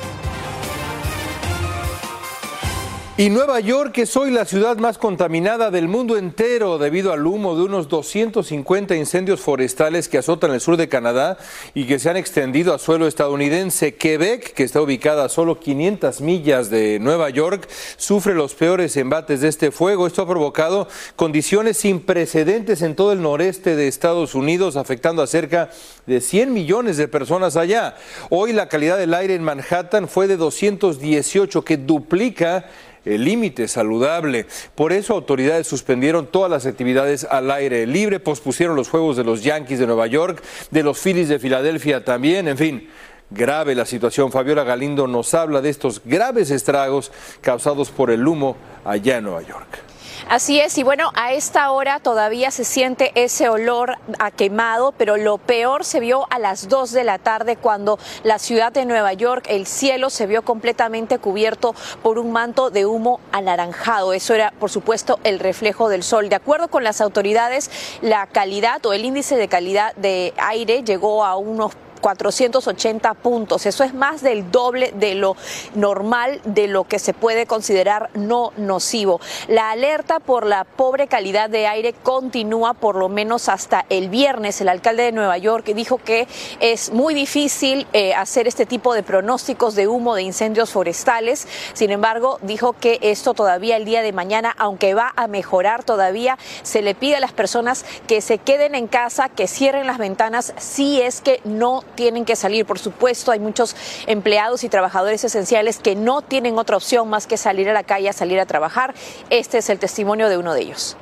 Y 3.17 3.29
Nueva 3.29 3.59
York 3.59 3.97
es 3.97 4.15
hoy 4.15 4.31
la 4.31 4.45
ciudad 4.45 4.77
más 4.77 4.97
contaminada 4.97 5.69
del 5.69 5.89
mundo 5.89 6.17
entero 6.17 6.77
debido 6.77 7.11
al 7.11 7.27
humo 7.27 7.57
de 7.57 7.63
unos 7.63 7.89
250 7.89 8.95
incendios 8.95 9.41
forestales 9.41 10.07
que 10.07 10.17
azotan 10.17 10.51
el 10.51 10.61
sur 10.61 10.77
de 10.77 10.87
Canadá 10.87 11.37
y 11.73 11.85
que 11.85 11.99
se 11.99 12.09
han 12.09 12.15
extendido 12.15 12.73
a 12.73 12.79
suelo 12.79 13.07
estadounidense. 13.07 13.95
Quebec, 13.95 14.53
que 14.53 14.63
está 14.63 14.81
ubicada 14.81 15.25
a 15.25 15.29
solo 15.29 15.59
500 15.59 16.21
millas 16.21 16.69
de 16.69 16.99
Nueva 16.99 17.29
York, 17.29 17.67
sufre 17.97 18.33
los 18.33 18.55
peores 18.55 18.95
embates 18.95 19.41
de 19.41 19.49
este 19.49 19.71
fuego. 19.71 20.07
Esto 20.07 20.21
ha 20.21 20.27
provocado 20.27 20.87
condiciones 21.17 21.77
sin 21.77 21.99
precedentes 21.99 22.81
en 22.81 22.95
todo 22.95 23.11
el 23.11 23.21
noreste 23.21 23.75
de 23.75 23.89
Estados 23.89 24.35
Unidos, 24.35 24.77
afectando 24.77 25.21
a 25.21 25.27
cerca 25.27 25.69
de 26.07 26.21
100 26.21 26.53
millones 26.53 26.95
de 26.95 27.09
personas 27.09 27.57
allá. 27.57 27.97
Hoy 28.29 28.53
la 28.53 28.69
calidad 28.69 28.97
del 28.97 29.13
aire 29.13 29.35
en 29.35 29.43
Manhattan 29.43 30.07
fue 30.07 30.27
de 30.27 30.37
218, 30.37 31.63
que 31.65 31.75
duplica 31.75 32.65
límite 33.05 33.67
saludable. 33.67 34.45
Por 34.75 34.93
eso 34.93 35.13
autoridades 35.13 35.67
suspendieron 35.67 36.27
todas 36.27 36.51
las 36.51 36.65
actividades 36.65 37.25
al 37.25 37.51
aire 37.51 37.85
libre, 37.87 38.19
pospusieron 38.19 38.75
los 38.75 38.89
juegos 38.89 39.17
de 39.17 39.23
los 39.23 39.43
Yankees 39.43 39.79
de 39.79 39.87
Nueva 39.87 40.07
York, 40.07 40.43
de 40.69 40.83
los 40.83 40.99
Phillies 40.99 41.29
de 41.29 41.39
Filadelfia 41.39 42.05
también, 42.05 42.47
en 42.47 42.57
fin. 42.57 42.89
Grave 43.29 43.75
la 43.75 43.85
situación. 43.85 44.31
Fabiola 44.31 44.65
Galindo 44.65 45.07
nos 45.07 45.33
habla 45.33 45.61
de 45.61 45.69
estos 45.69 46.01
graves 46.03 46.51
estragos 46.51 47.13
causados 47.39 47.89
por 47.89 48.11
el 48.11 48.27
humo 48.27 48.57
allá 48.83 49.17
en 49.17 49.23
Nueva 49.23 49.41
York. 49.41 49.90
Así 50.31 50.61
es, 50.61 50.77
y 50.77 50.83
bueno, 50.83 51.11
a 51.15 51.33
esta 51.33 51.69
hora 51.71 51.99
todavía 51.99 52.51
se 52.51 52.63
siente 52.63 53.11
ese 53.15 53.49
olor 53.49 53.97
a 54.17 54.31
quemado, 54.31 54.93
pero 54.93 55.17
lo 55.17 55.37
peor 55.37 55.83
se 55.83 55.99
vio 55.99 56.25
a 56.29 56.39
las 56.39 56.69
2 56.69 56.93
de 56.93 57.03
la 57.03 57.17
tarde 57.17 57.57
cuando 57.57 57.99
la 58.23 58.39
ciudad 58.39 58.71
de 58.71 58.85
Nueva 58.85 59.11
York, 59.11 59.43
el 59.49 59.67
cielo 59.67 60.09
se 60.09 60.27
vio 60.27 60.43
completamente 60.43 61.19
cubierto 61.19 61.75
por 62.01 62.17
un 62.17 62.31
manto 62.31 62.69
de 62.69 62.85
humo 62.85 63.19
anaranjado. 63.33 64.13
Eso 64.13 64.33
era, 64.33 64.51
por 64.51 64.69
supuesto, 64.69 65.19
el 65.25 65.37
reflejo 65.37 65.89
del 65.89 66.01
sol. 66.01 66.29
De 66.29 66.37
acuerdo 66.37 66.69
con 66.69 66.85
las 66.85 67.01
autoridades, 67.01 67.69
la 68.01 68.25
calidad 68.25 68.85
o 68.85 68.93
el 68.93 69.03
índice 69.03 69.35
de 69.35 69.49
calidad 69.49 69.93
de 69.97 70.33
aire 70.37 70.83
llegó 70.83 71.25
a 71.25 71.35
unos 71.35 71.73
480 72.01 73.13
puntos. 73.15 73.65
Eso 73.65 73.83
es 73.83 73.93
más 73.93 74.21
del 74.21 74.51
doble 74.51 74.91
de 74.95 75.15
lo 75.15 75.35
normal, 75.75 76.41
de 76.43 76.67
lo 76.67 76.83
que 76.83 76.99
se 76.99 77.13
puede 77.13 77.45
considerar 77.45 78.09
no 78.15 78.51
nocivo. 78.57 79.21
La 79.47 79.71
alerta 79.71 80.19
por 80.19 80.45
la 80.45 80.63
pobre 80.63 81.07
calidad 81.07 81.49
de 81.49 81.67
aire 81.67 81.93
continúa 81.93 82.73
por 82.73 82.95
lo 82.95 83.09
menos 83.09 83.49
hasta 83.49 83.85
el 83.89 84.09
viernes. 84.09 84.59
El 84.61 84.69
alcalde 84.69 85.03
de 85.03 85.11
Nueva 85.11 85.37
York 85.37 85.65
dijo 85.73 85.97
que 85.97 86.27
es 86.59 86.91
muy 86.91 87.13
difícil 87.13 87.87
eh, 87.93 88.13
hacer 88.13 88.47
este 88.47 88.65
tipo 88.65 88.93
de 88.93 89.03
pronósticos 89.03 89.75
de 89.75 89.87
humo 89.87 90.15
de 90.15 90.23
incendios 90.23 90.71
forestales. 90.71 91.47
Sin 91.73 91.91
embargo, 91.91 92.39
dijo 92.41 92.73
que 92.73 92.99
esto 93.01 93.33
todavía 93.33 93.77
el 93.77 93.85
día 93.85 94.01
de 94.01 94.13
mañana, 94.13 94.53
aunque 94.57 94.93
va 94.93 95.13
a 95.15 95.27
mejorar 95.27 95.83
todavía, 95.83 96.37
se 96.63 96.81
le 96.81 96.95
pide 96.95 97.17
a 97.17 97.19
las 97.19 97.33
personas 97.33 97.85
que 98.07 98.21
se 98.21 98.37
queden 98.37 98.75
en 98.75 98.87
casa, 98.87 99.29
que 99.29 99.47
cierren 99.47 99.87
las 99.87 99.97
ventanas 99.97 100.53
si 100.57 101.01
es 101.01 101.21
que 101.21 101.41
no 101.43 101.83
tienen 101.91 102.25
que 102.25 102.35
salir. 102.35 102.65
Por 102.65 102.79
supuesto, 102.79 103.31
hay 103.31 103.39
muchos 103.39 103.75
empleados 104.07 104.63
y 104.63 104.69
trabajadores 104.69 105.23
esenciales 105.23 105.79
que 105.79 105.95
no 105.95 106.21
tienen 106.21 106.57
otra 106.57 106.77
opción 106.77 107.09
más 107.09 107.27
que 107.27 107.37
salir 107.37 107.69
a 107.69 107.73
la 107.73 107.83
calle 107.83 108.09
a 108.09 108.13
salir 108.13 108.39
a 108.39 108.45
trabajar. 108.45 108.93
Este 109.29 109.59
es 109.59 109.69
el 109.69 109.79
testimonio 109.79 110.29
de 110.29 110.37
uno 110.37 110.53
de 110.53 110.61
ellos. 110.61 110.97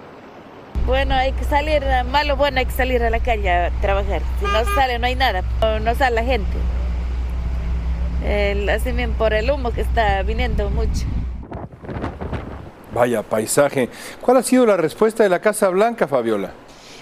Bueno, 0.86 1.14
hay 1.14 1.34
que 1.34 1.44
salir, 1.44 1.84
malo, 2.12 2.36
bueno, 2.36 2.60
hay 2.60 2.66
que 2.66 2.72
salir 2.72 3.04
a 3.04 3.10
la 3.10 3.20
calle 3.20 3.50
a 3.50 3.72
trabajar. 3.82 4.22
Si 4.40 4.46
no 4.46 4.66
sale, 4.76 4.98
no 4.98 5.06
hay 5.06 5.16
nada, 5.16 5.44
no 5.82 5.94
sale 5.96 6.16
la 6.16 6.24
gente. 6.24 6.58
El, 8.26 8.68
así 8.70 8.92
bien 8.92 9.14
por 9.14 9.34
el 9.34 9.50
humo 9.50 9.72
que 9.72 9.82
está 9.82 10.22
viniendo 10.24 10.70
mucho. 10.70 11.06
Vaya 12.94 13.22
paisaje. 13.22 13.90
¿Cuál 14.22 14.38
ha 14.38 14.44
sido 14.44 14.66
la 14.66 14.78
respuesta 14.78 15.24
de 15.24 15.30
la 15.30 15.40
Casa 15.40 15.70
Blanca, 15.70 16.08
Fabiola? 16.08 16.52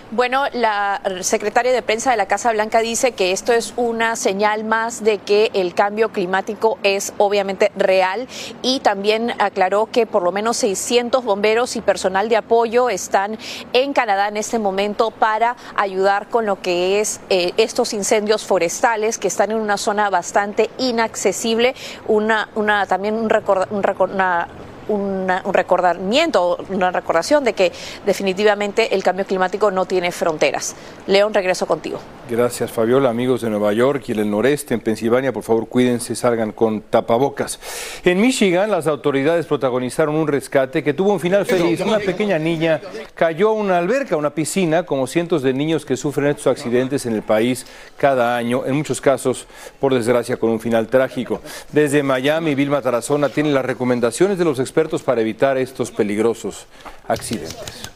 Bueno, 0.10 0.46
la 0.54 1.02
secretaria 1.20 1.74
de 1.74 1.82
prensa 1.82 2.12
de 2.12 2.18
la 2.18 2.28
Casa 2.28 2.54
Blanca 2.54 2.80
dice 2.80 3.12
que 3.12 3.34
esto 3.34 3.52
es 3.52 3.74
una 3.76 4.16
señal 4.16 4.64
más 4.64 5.04
de 5.04 5.18
que 5.18 5.52
el 5.54 5.74
cambio 5.74 6.14
climático 6.14 6.80
es 6.82 7.14
obviamente 7.18 7.74
real 7.76 8.30
y 8.62 8.80
también 8.80 9.34
aclaró 9.38 9.88
que 9.92 10.06
por 10.06 10.24
lo 10.24 10.32
menos 10.32 10.56
600 10.58 11.26
bomberos 11.26 11.76
y 11.76 11.82
personal 11.82 12.30
de 12.30 12.38
apoyo 12.38 12.90
están 12.90 13.38
en 13.74 13.92
Canadá 13.92 14.30
en 14.30 14.38
este 14.38 14.60
momento 14.60 15.12
para 15.12 15.58
ayudar 15.76 16.30
con 16.30 16.46
lo 16.46 16.62
que 16.62 17.02
es 17.02 17.20
eh, 17.30 17.52
estos 17.58 17.94
incendios 17.94 18.46
forestales 18.46 19.18
que 19.18 19.28
están 19.28 19.52
en 19.52 19.58
una 19.58 19.76
zona 19.76 20.10
bastante 20.10 20.70
inaccesible, 20.78 21.76
una, 22.08 22.48
una 22.56 22.86
también 22.86 23.16
un, 23.16 23.30
record, 23.30 23.68
un 23.72 23.84
una 24.00 24.48
un 24.88 25.27
recordamiento, 25.53 26.58
una 26.70 26.91
recordación 26.91 27.44
de 27.44 27.53
que 27.53 27.72
definitivamente 28.06 28.96
el 28.96 29.03
cambio 29.03 29.25
climático 29.25 29.72
no 29.72 29.86
tiene 29.86 30.12
fronteras. 30.12 30.75
León, 31.08 31.34
regreso 31.34 31.65
contigo. 31.65 32.00
Gracias, 32.30 32.72
Fabiola. 32.72 33.10
Amigos 33.10 33.42
de 33.42 33.50
Nueva 33.50 33.72
York 33.72 34.04
y 34.08 34.12
el 34.12 34.30
noreste, 34.30 34.74
en 34.74 34.82
Pensilvania, 34.82 35.32
por 35.32 35.44
favor, 35.44 35.68
cuídense, 35.70 36.14
salgan 36.14 36.52
con 36.52 36.82
tapabocas. 36.82 37.58
En 38.04 38.20
Michigan, 38.20 38.70
las 38.70 38.86
autoridades 38.86 39.46
protagonizaron 39.46 40.14
un 40.14 40.28
rescate 40.28 40.84
que 40.84 40.94
tuvo 40.94 41.14
un 41.14 41.22
final 41.22 41.46
feliz. 41.46 41.80
Una 41.80 42.00
pequeña 42.00 42.38
niña 42.38 42.82
cayó 43.16 43.50
a 43.50 43.54
una 43.54 43.78
alberca, 43.78 44.18
una 44.18 44.32
piscina, 44.32 44.84
como 44.84 45.08
cientos 45.08 45.42
de 45.42 45.54
niños 45.54 45.86
que 45.86 45.96
sufren 45.96 46.28
estos 46.28 46.48
accidentes 46.48 47.06
en 47.06 47.14
el 47.14 47.22
país 47.22 47.66
cada 47.96 48.36
año, 48.36 48.66
en 48.66 48.76
muchos 48.76 49.00
casos, 49.00 49.48
por 49.80 49.94
desgracia, 49.94 50.36
con 50.36 50.50
un 50.50 50.60
final 50.60 50.88
trágico. 50.88 51.42
Desde 51.72 52.04
Miami, 52.04 52.56
Vilma 52.56 52.82
Tarazona 52.82 53.30
tiene 53.30 53.52
las 53.52 53.64
recomendaciones 53.64 54.38
de 54.38 54.44
los 54.44 54.60
expertos 54.60 55.02
para 55.02 55.22
evitar 55.22 55.58
estos 55.58 55.92
peligrosos 55.92 56.66
accidentes. 57.08 57.90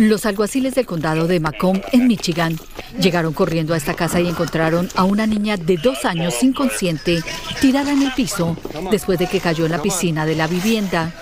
Los 0.00 0.24
alguaciles 0.24 0.74
del 0.74 0.86
condado 0.86 1.26
de 1.26 1.40
Macomb, 1.40 1.82
en 1.92 2.06
Michigan, 2.06 2.58
llegaron 2.98 3.34
corriendo 3.34 3.74
a 3.74 3.76
esta 3.76 3.92
casa 3.92 4.18
y 4.18 4.28
encontraron 4.28 4.88
a 4.94 5.04
una 5.04 5.26
niña 5.26 5.58
de 5.58 5.76
dos 5.76 6.06
años 6.06 6.42
inconsciente 6.42 7.22
tirada 7.60 7.92
en 7.92 8.00
el 8.00 8.12
piso 8.14 8.56
después 8.90 9.18
de 9.18 9.26
que 9.26 9.40
cayó 9.40 9.66
en 9.66 9.72
la 9.72 9.82
piscina 9.82 10.24
de 10.24 10.36
la 10.36 10.46
vivienda. 10.46 11.12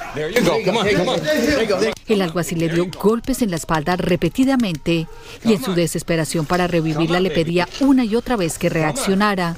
El 2.06 2.22
alguacil 2.22 2.60
le 2.60 2.68
dio 2.68 2.86
golpes 3.02 3.42
en 3.42 3.50
la 3.50 3.56
espalda 3.56 3.96
repetidamente 3.96 5.08
y 5.44 5.54
en 5.54 5.60
su 5.60 5.74
desesperación 5.74 6.46
para 6.46 6.68
revivirla 6.68 7.18
le 7.18 7.32
pedía 7.32 7.68
una 7.80 8.04
y 8.04 8.14
otra 8.14 8.36
vez 8.36 8.58
que 8.58 8.68
reaccionara. 8.68 9.56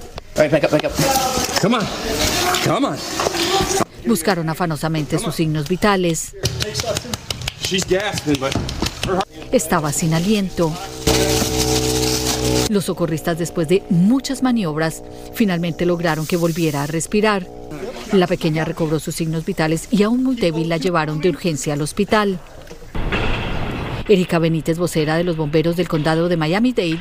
Buscaron 4.07 4.49
afanosamente 4.49 5.19
sus 5.19 5.35
signos 5.35 5.69
vitales. 5.69 6.35
Estaba 9.53 9.93
sin 9.93 10.15
aliento. 10.15 10.73
Los 12.69 12.85
socorristas, 12.85 13.37
después 13.37 13.67
de 13.67 13.83
muchas 13.91 14.45
maniobras, 14.45 15.03
finalmente 15.35 15.87
lograron 15.87 16.25
que 16.25 16.37
volviera 16.37 16.85
a 16.85 16.87
respirar. 16.87 17.49
La 18.13 18.29
pequeña 18.29 18.65
recobró 18.65 19.01
sus 19.01 19.17
signos 19.17 19.45
vitales 19.45 19.89
y 19.91 20.05
aún 20.05 20.23
muy 20.23 20.37
débil 20.37 20.69
la 20.69 20.77
llevaron 20.77 21.21
de 21.21 21.31
urgencia 21.31 21.75
al 21.75 21.83
hospital. 21.83 22.39
Erika 24.09 24.39
Benítez, 24.39 24.79
vocera 24.79 25.17
de 25.17 25.25
los 25.25 25.37
bomberos 25.37 25.77
del 25.77 25.89
condado 25.89 26.29
de 26.29 26.37
Miami-Dade, 26.37 27.01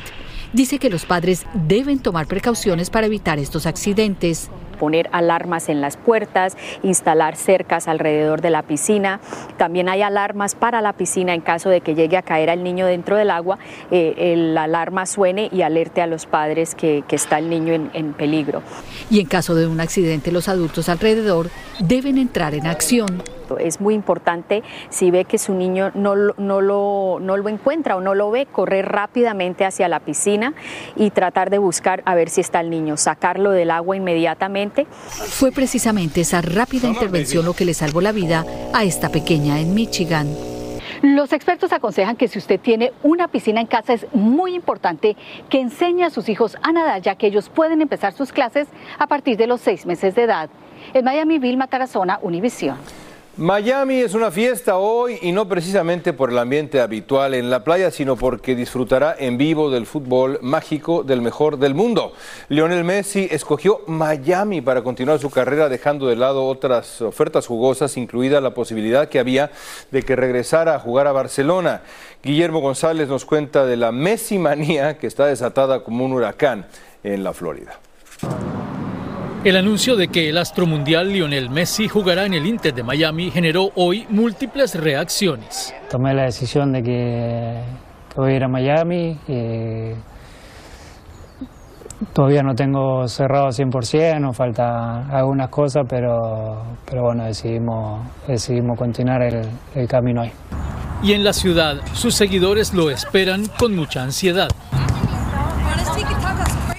dice 0.52 0.80
que 0.80 0.90
los 0.90 1.04
padres 1.04 1.46
deben 1.54 2.00
tomar 2.00 2.26
precauciones 2.26 2.90
para 2.90 3.06
evitar 3.06 3.38
estos 3.38 3.66
accidentes 3.66 4.50
poner 4.80 5.10
alarmas 5.12 5.68
en 5.68 5.82
las 5.82 5.98
puertas, 5.98 6.56
instalar 6.82 7.36
cercas 7.36 7.86
alrededor 7.86 8.40
de 8.40 8.48
la 8.48 8.62
piscina. 8.62 9.20
También 9.58 9.90
hay 9.90 10.00
alarmas 10.00 10.54
para 10.54 10.80
la 10.80 10.94
piscina 10.94 11.34
en 11.34 11.42
caso 11.42 11.68
de 11.68 11.82
que 11.82 11.94
llegue 11.94 12.16
a 12.16 12.22
caer 12.22 12.48
al 12.48 12.64
niño 12.64 12.86
dentro 12.86 13.16
del 13.16 13.30
agua, 13.30 13.58
eh, 13.90 14.34
la 14.36 14.62
alarma 14.62 15.04
suene 15.04 15.50
y 15.52 15.60
alerte 15.60 16.00
a 16.00 16.06
los 16.06 16.24
padres 16.24 16.74
que, 16.74 17.04
está 17.10 17.38
el 17.38 17.50
niño 17.50 17.74
en, 17.74 17.90
en 17.92 18.14
peligro. 18.14 18.62
Y 19.10 19.20
en 19.20 19.26
caso 19.26 19.54
de 19.54 19.66
un 19.66 19.80
accidente, 19.80 20.32
los 20.32 20.48
adultos 20.48 20.88
alrededor 20.88 21.50
deben 21.80 22.16
entrar 22.16 22.54
en 22.54 22.66
acción. 22.66 23.22
Es 23.58 23.80
muy 23.80 23.94
importante 23.94 24.62
si 24.88 25.10
ve 25.10 25.24
que 25.24 25.38
su 25.38 25.54
niño 25.54 25.90
no, 25.94 26.14
no, 26.14 26.60
lo, 26.60 27.18
no 27.20 27.36
lo 27.36 27.48
encuentra 27.48 27.96
o 27.96 28.00
no 28.00 28.14
lo 28.14 28.30
ve, 28.30 28.46
correr 28.46 28.86
rápidamente 28.86 29.64
hacia 29.64 29.88
la 29.88 30.00
piscina 30.00 30.54
y 30.96 31.10
tratar 31.10 31.50
de 31.50 31.58
buscar 31.58 32.02
a 32.06 32.14
ver 32.14 32.28
si 32.28 32.40
está 32.40 32.60
el 32.60 32.70
niño, 32.70 32.96
sacarlo 32.96 33.50
del 33.50 33.70
agua 33.70 33.96
inmediatamente. 33.96 34.86
Fue 34.86 35.52
precisamente 35.52 36.22
esa 36.22 36.40
rápida 36.40 36.88
intervención 36.88 37.44
lo 37.44 37.54
que 37.54 37.64
le 37.64 37.74
salvó 37.74 38.00
la 38.00 38.12
vida 38.12 38.44
a 38.72 38.84
esta 38.84 39.08
pequeña 39.08 39.60
en 39.60 39.74
Michigan. 39.74 40.28
Los 41.02 41.32
expertos 41.32 41.72
aconsejan 41.72 42.16
que 42.16 42.28
si 42.28 42.38
usted 42.38 42.60
tiene 42.60 42.92
una 43.02 43.28
piscina 43.28 43.60
en 43.62 43.66
casa 43.66 43.94
es 43.94 44.06
muy 44.12 44.54
importante 44.54 45.16
que 45.48 45.58
enseñe 45.58 46.02
a 46.02 46.10
sus 46.10 46.28
hijos 46.28 46.58
a 46.62 46.72
nadar 46.72 47.00
ya 47.00 47.14
que 47.14 47.26
ellos 47.26 47.48
pueden 47.48 47.80
empezar 47.80 48.12
sus 48.12 48.32
clases 48.32 48.68
a 48.98 49.06
partir 49.06 49.38
de 49.38 49.46
los 49.46 49.62
seis 49.62 49.86
meses 49.86 50.14
de 50.14 50.24
edad. 50.24 50.50
En 50.92 51.04
Miami, 51.04 51.38
Vilma 51.38 51.68
Tarazona, 51.68 52.18
Univisión. 52.20 52.76
Miami 53.36 54.00
es 54.00 54.14
una 54.14 54.32
fiesta 54.32 54.76
hoy 54.76 55.16
y 55.22 55.30
no 55.30 55.46
precisamente 55.46 56.12
por 56.12 56.30
el 56.30 56.38
ambiente 56.38 56.80
habitual 56.80 57.32
en 57.34 57.48
la 57.48 57.62
playa, 57.62 57.92
sino 57.92 58.16
porque 58.16 58.56
disfrutará 58.56 59.14
en 59.16 59.38
vivo 59.38 59.70
del 59.70 59.86
fútbol 59.86 60.40
mágico 60.42 61.04
del 61.04 61.22
mejor 61.22 61.56
del 61.56 61.74
mundo. 61.74 62.12
Lionel 62.48 62.82
Messi 62.82 63.28
escogió 63.30 63.82
Miami 63.86 64.60
para 64.60 64.82
continuar 64.82 65.20
su 65.20 65.30
carrera 65.30 65.68
dejando 65.68 66.08
de 66.08 66.16
lado 66.16 66.44
otras 66.44 67.00
ofertas 67.02 67.46
jugosas, 67.46 67.96
incluida 67.96 68.40
la 68.40 68.52
posibilidad 68.52 69.08
que 69.08 69.20
había 69.20 69.52
de 69.92 70.02
que 70.02 70.16
regresara 70.16 70.74
a 70.74 70.80
jugar 70.80 71.06
a 71.06 71.12
Barcelona. 71.12 71.82
Guillermo 72.24 72.60
González 72.60 73.08
nos 73.08 73.24
cuenta 73.24 73.64
de 73.64 73.76
la 73.76 73.92
Messi 73.92 74.38
manía 74.38 74.98
que 74.98 75.06
está 75.06 75.26
desatada 75.26 75.84
como 75.84 76.04
un 76.04 76.12
huracán 76.12 76.66
en 77.04 77.22
la 77.22 77.32
Florida. 77.32 77.78
El 79.42 79.56
anuncio 79.56 79.96
de 79.96 80.08
que 80.08 80.28
el 80.28 80.36
astro 80.36 80.66
mundial 80.66 81.10
Lionel 81.10 81.48
Messi 81.48 81.88
jugará 81.88 82.26
en 82.26 82.34
el 82.34 82.44
Inter 82.44 82.74
de 82.74 82.82
Miami 82.82 83.30
generó 83.30 83.70
hoy 83.74 84.06
múltiples 84.10 84.74
reacciones. 84.74 85.74
Tomé 85.88 86.12
la 86.12 86.24
decisión 86.24 86.72
de 86.72 86.82
que, 86.82 87.62
voy 88.16 88.32
a 88.32 88.36
ir 88.36 88.44
a 88.44 88.48
Miami. 88.48 89.18
todavía 92.12 92.42
no 92.42 92.54
tengo 92.54 93.08
cerrado 93.08 93.48
100%, 93.48 94.20
nos 94.20 94.36
falta 94.36 95.08
algunas 95.08 95.48
cosas, 95.48 95.86
pero, 95.88 96.62
pero 96.84 97.04
bueno, 97.04 97.24
decidimos, 97.24 98.06
decidimos 98.28 98.78
continuar 98.78 99.22
el, 99.22 99.48
el 99.74 99.88
camino 99.88 100.20
hoy. 100.20 100.32
Y 101.02 101.14
en 101.14 101.24
la 101.24 101.32
ciudad, 101.32 101.76
sus 101.94 102.14
seguidores 102.14 102.74
lo 102.74 102.90
esperan 102.90 103.46
con 103.58 103.74
mucha 103.74 104.02
ansiedad. 104.02 104.50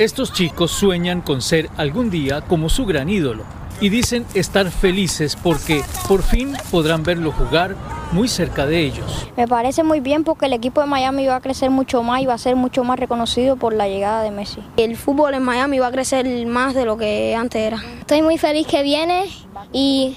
Estos 0.01 0.33
chicos 0.33 0.71
sueñan 0.71 1.21
con 1.21 1.43
ser 1.43 1.69
algún 1.77 2.09
día 2.09 2.41
como 2.41 2.69
su 2.69 2.87
gran 2.87 3.07
ídolo. 3.07 3.43
y 3.79 3.89
dicen 3.89 4.25
estar 4.35 4.69
felices 4.69 5.35
porque 5.35 5.81
por 6.07 6.21
fin 6.21 6.53
podrán 6.69 7.01
verlo 7.01 7.31
jugar 7.31 7.75
muy 8.11 8.27
cerca 8.27 8.67
de 8.67 8.79
ellos. 8.79 9.27
Me 9.37 9.47
parece 9.47 9.83
muy 9.83 9.99
bien 9.99 10.23
porque 10.23 10.45
el 10.45 10.53
equipo 10.53 10.81
de 10.81 10.87
Miami 10.87 11.25
va 11.25 11.37
a 11.37 11.41
crecer 11.41 11.71
mucho 11.71 12.03
más 12.03 12.21
y 12.21 12.27
va 12.27 12.35
a 12.35 12.37
ser 12.37 12.55
mucho 12.55 12.83
más 12.83 12.99
reconocido 12.99 13.57
por 13.57 13.73
la 13.73 13.87
llegada 13.87 14.21
de 14.21 14.29
Messi. 14.29 14.61
El 14.77 14.97
fútbol 14.97 15.33
en 15.33 15.41
Miami 15.43 15.79
va 15.79 15.87
a 15.87 15.91
crecer 15.91 16.27
más 16.45 16.75
de 16.75 16.85
lo 16.85 16.97
que 16.97 17.35
antes 17.35 17.61
era. 17.61 17.83
Estoy 17.99 18.21
muy 18.21 18.37
feliz 18.37 18.67
que 18.67 18.83
viene 18.83 19.25
y 19.71 20.15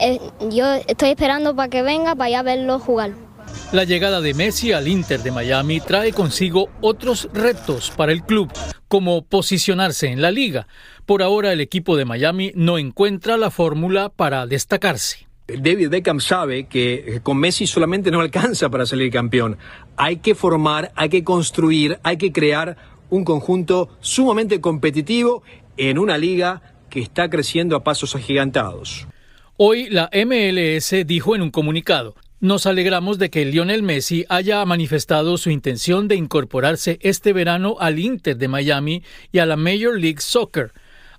eh, 0.00 0.20
yo 0.50 0.66
estoy 0.86 1.10
esperando 1.10 1.54
para 1.54 1.68
que 1.68 1.82
venga 1.82 2.14
para 2.16 2.30
ir 2.30 2.36
a 2.36 2.42
verlo 2.42 2.80
jugar. 2.80 3.25
La 3.72 3.82
llegada 3.82 4.20
de 4.20 4.32
Messi 4.32 4.70
al 4.70 4.86
Inter 4.86 5.24
de 5.24 5.32
Miami 5.32 5.80
trae 5.80 6.12
consigo 6.12 6.68
otros 6.80 7.28
retos 7.34 7.92
para 7.96 8.12
el 8.12 8.22
club, 8.22 8.52
como 8.86 9.22
posicionarse 9.22 10.06
en 10.06 10.22
la 10.22 10.30
liga. 10.30 10.68
Por 11.04 11.20
ahora 11.20 11.52
el 11.52 11.60
equipo 11.60 11.96
de 11.96 12.04
Miami 12.04 12.52
no 12.54 12.78
encuentra 12.78 13.36
la 13.36 13.50
fórmula 13.50 14.08
para 14.08 14.46
destacarse. 14.46 15.26
David 15.48 15.90
Beckham 15.90 16.20
sabe 16.20 16.66
que 16.68 17.20
con 17.24 17.38
Messi 17.38 17.66
solamente 17.66 18.12
no 18.12 18.20
alcanza 18.20 18.70
para 18.70 18.86
salir 18.86 19.12
campeón. 19.12 19.58
Hay 19.96 20.18
que 20.18 20.36
formar, 20.36 20.92
hay 20.94 21.08
que 21.08 21.24
construir, 21.24 21.98
hay 22.04 22.18
que 22.18 22.32
crear 22.32 22.76
un 23.10 23.24
conjunto 23.24 23.88
sumamente 24.00 24.60
competitivo 24.60 25.42
en 25.76 25.98
una 25.98 26.18
liga 26.18 26.62
que 26.88 27.00
está 27.00 27.28
creciendo 27.28 27.74
a 27.74 27.82
pasos 27.82 28.14
agigantados. 28.14 29.08
Hoy 29.56 29.88
la 29.90 30.08
MLS 30.12 30.94
dijo 31.06 31.34
en 31.34 31.42
un 31.42 31.50
comunicado, 31.50 32.14
nos 32.40 32.66
alegramos 32.66 33.18
de 33.18 33.30
que 33.30 33.44
Lionel 33.44 33.82
Messi 33.82 34.26
haya 34.28 34.64
manifestado 34.66 35.38
su 35.38 35.50
intención 35.50 36.06
de 36.06 36.16
incorporarse 36.16 36.98
este 37.00 37.32
verano 37.32 37.76
al 37.80 37.98
Inter 37.98 38.36
de 38.36 38.48
Miami 38.48 39.02
y 39.32 39.38
a 39.38 39.46
la 39.46 39.56
Major 39.56 39.98
League 39.98 40.20
Soccer. 40.20 40.72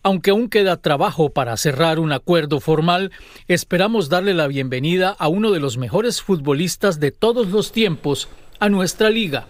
Aunque 0.03 0.29
aún 0.29 0.47
queda 0.47 0.77
trabajo 0.77 1.31
para 1.31 1.57
cerrar 1.57 1.99
un 1.99 2.11
acuerdo 2.11 2.59
formal, 2.59 3.11
esperamos 3.47 4.09
darle 4.09 4.35
la 4.35 4.47
bienvenida 4.47 5.15
a 5.17 5.27
uno 5.27 5.51
de 5.51 5.59
los 5.59 5.77
mejores 5.77 6.21
futbolistas 6.21 6.99
de 6.99 7.11
todos 7.11 7.47
los 7.47 7.71
tiempos 7.71 8.29
a 8.59 8.69
nuestra 8.69 9.09
liga. 9.09 9.47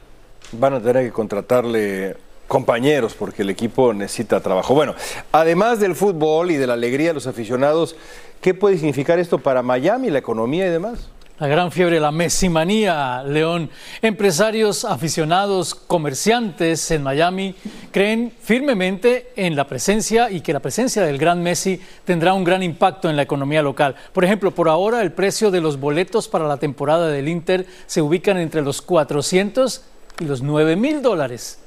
Van 0.53 0.73
a 0.73 0.81
tener 0.81 1.05
que 1.05 1.11
contratarle 1.11 2.15
compañeros 2.47 3.13
porque 3.13 3.41
el 3.41 3.49
equipo 3.49 3.93
necesita 3.93 4.39
trabajo. 4.39 4.73
Bueno, 4.73 4.95
además 5.33 5.81
del 5.81 5.95
fútbol 5.95 6.49
y 6.49 6.55
de 6.55 6.65
la 6.65 6.73
alegría 6.73 7.09
de 7.09 7.15
los 7.15 7.27
aficionados, 7.27 7.97
¿qué 8.39 8.53
puede 8.53 8.77
significar 8.77 9.19
esto 9.19 9.39
para 9.39 9.61
Miami, 9.61 10.09
la 10.09 10.19
economía 10.19 10.65
y 10.65 10.69
demás? 10.69 11.09
La 11.39 11.45
gran 11.45 11.71
fiebre, 11.71 11.99
la 11.99 12.11
mesimanía, 12.11 13.21
León. 13.21 13.69
Empresarios, 14.01 14.83
aficionados, 14.83 15.75
comerciantes 15.75 16.89
en 16.89 17.03
Miami 17.03 17.53
creen 17.91 18.33
firmemente 18.41 19.33
en 19.35 19.55
la 19.55 19.67
presencia 19.67 20.31
y 20.31 20.41
que 20.41 20.51
la 20.51 20.61
presencia 20.61 21.03
del 21.03 21.19
gran 21.19 21.43
Messi 21.43 21.79
tendrá 22.05 22.33
un 22.33 22.43
gran 22.43 22.63
impacto 22.63 23.07
en 23.07 23.15
la 23.15 23.21
economía 23.21 23.61
local. 23.61 23.95
Por 24.13 24.25
ejemplo, 24.25 24.49
por 24.49 24.67
ahora 24.67 25.03
el 25.03 25.11
precio 25.11 25.51
de 25.51 25.61
los 25.61 25.79
boletos 25.79 26.27
para 26.27 26.47
la 26.47 26.57
temporada 26.57 27.07
del 27.07 27.27
Inter 27.27 27.67
se 27.85 28.01
ubican 28.01 28.37
entre 28.37 28.63
los 28.63 28.81
400 28.81 29.83
y 30.19 30.25
los 30.25 30.41
9 30.41 30.75
mil 30.75 31.03
dólares. 31.03 31.59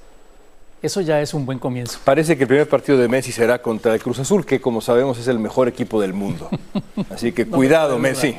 Eso 0.82 1.00
ya 1.00 1.20
es 1.20 1.32
un 1.32 1.46
buen 1.46 1.60
comienzo. 1.60 2.00
Parece 2.02 2.36
que 2.36 2.42
el 2.42 2.48
primer 2.48 2.68
partido 2.68 2.98
de 2.98 3.06
Messi 3.06 3.30
será 3.30 3.62
contra 3.62 3.94
el 3.94 4.02
Cruz 4.02 4.18
Azul, 4.18 4.44
que 4.44 4.60
como 4.60 4.80
sabemos 4.80 5.16
es 5.18 5.28
el 5.28 5.38
mejor 5.38 5.68
equipo 5.68 6.00
del 6.00 6.12
mundo. 6.12 6.50
Así 7.10 7.30
que 7.30 7.46
cuidado, 7.46 8.00
Messi. 8.00 8.36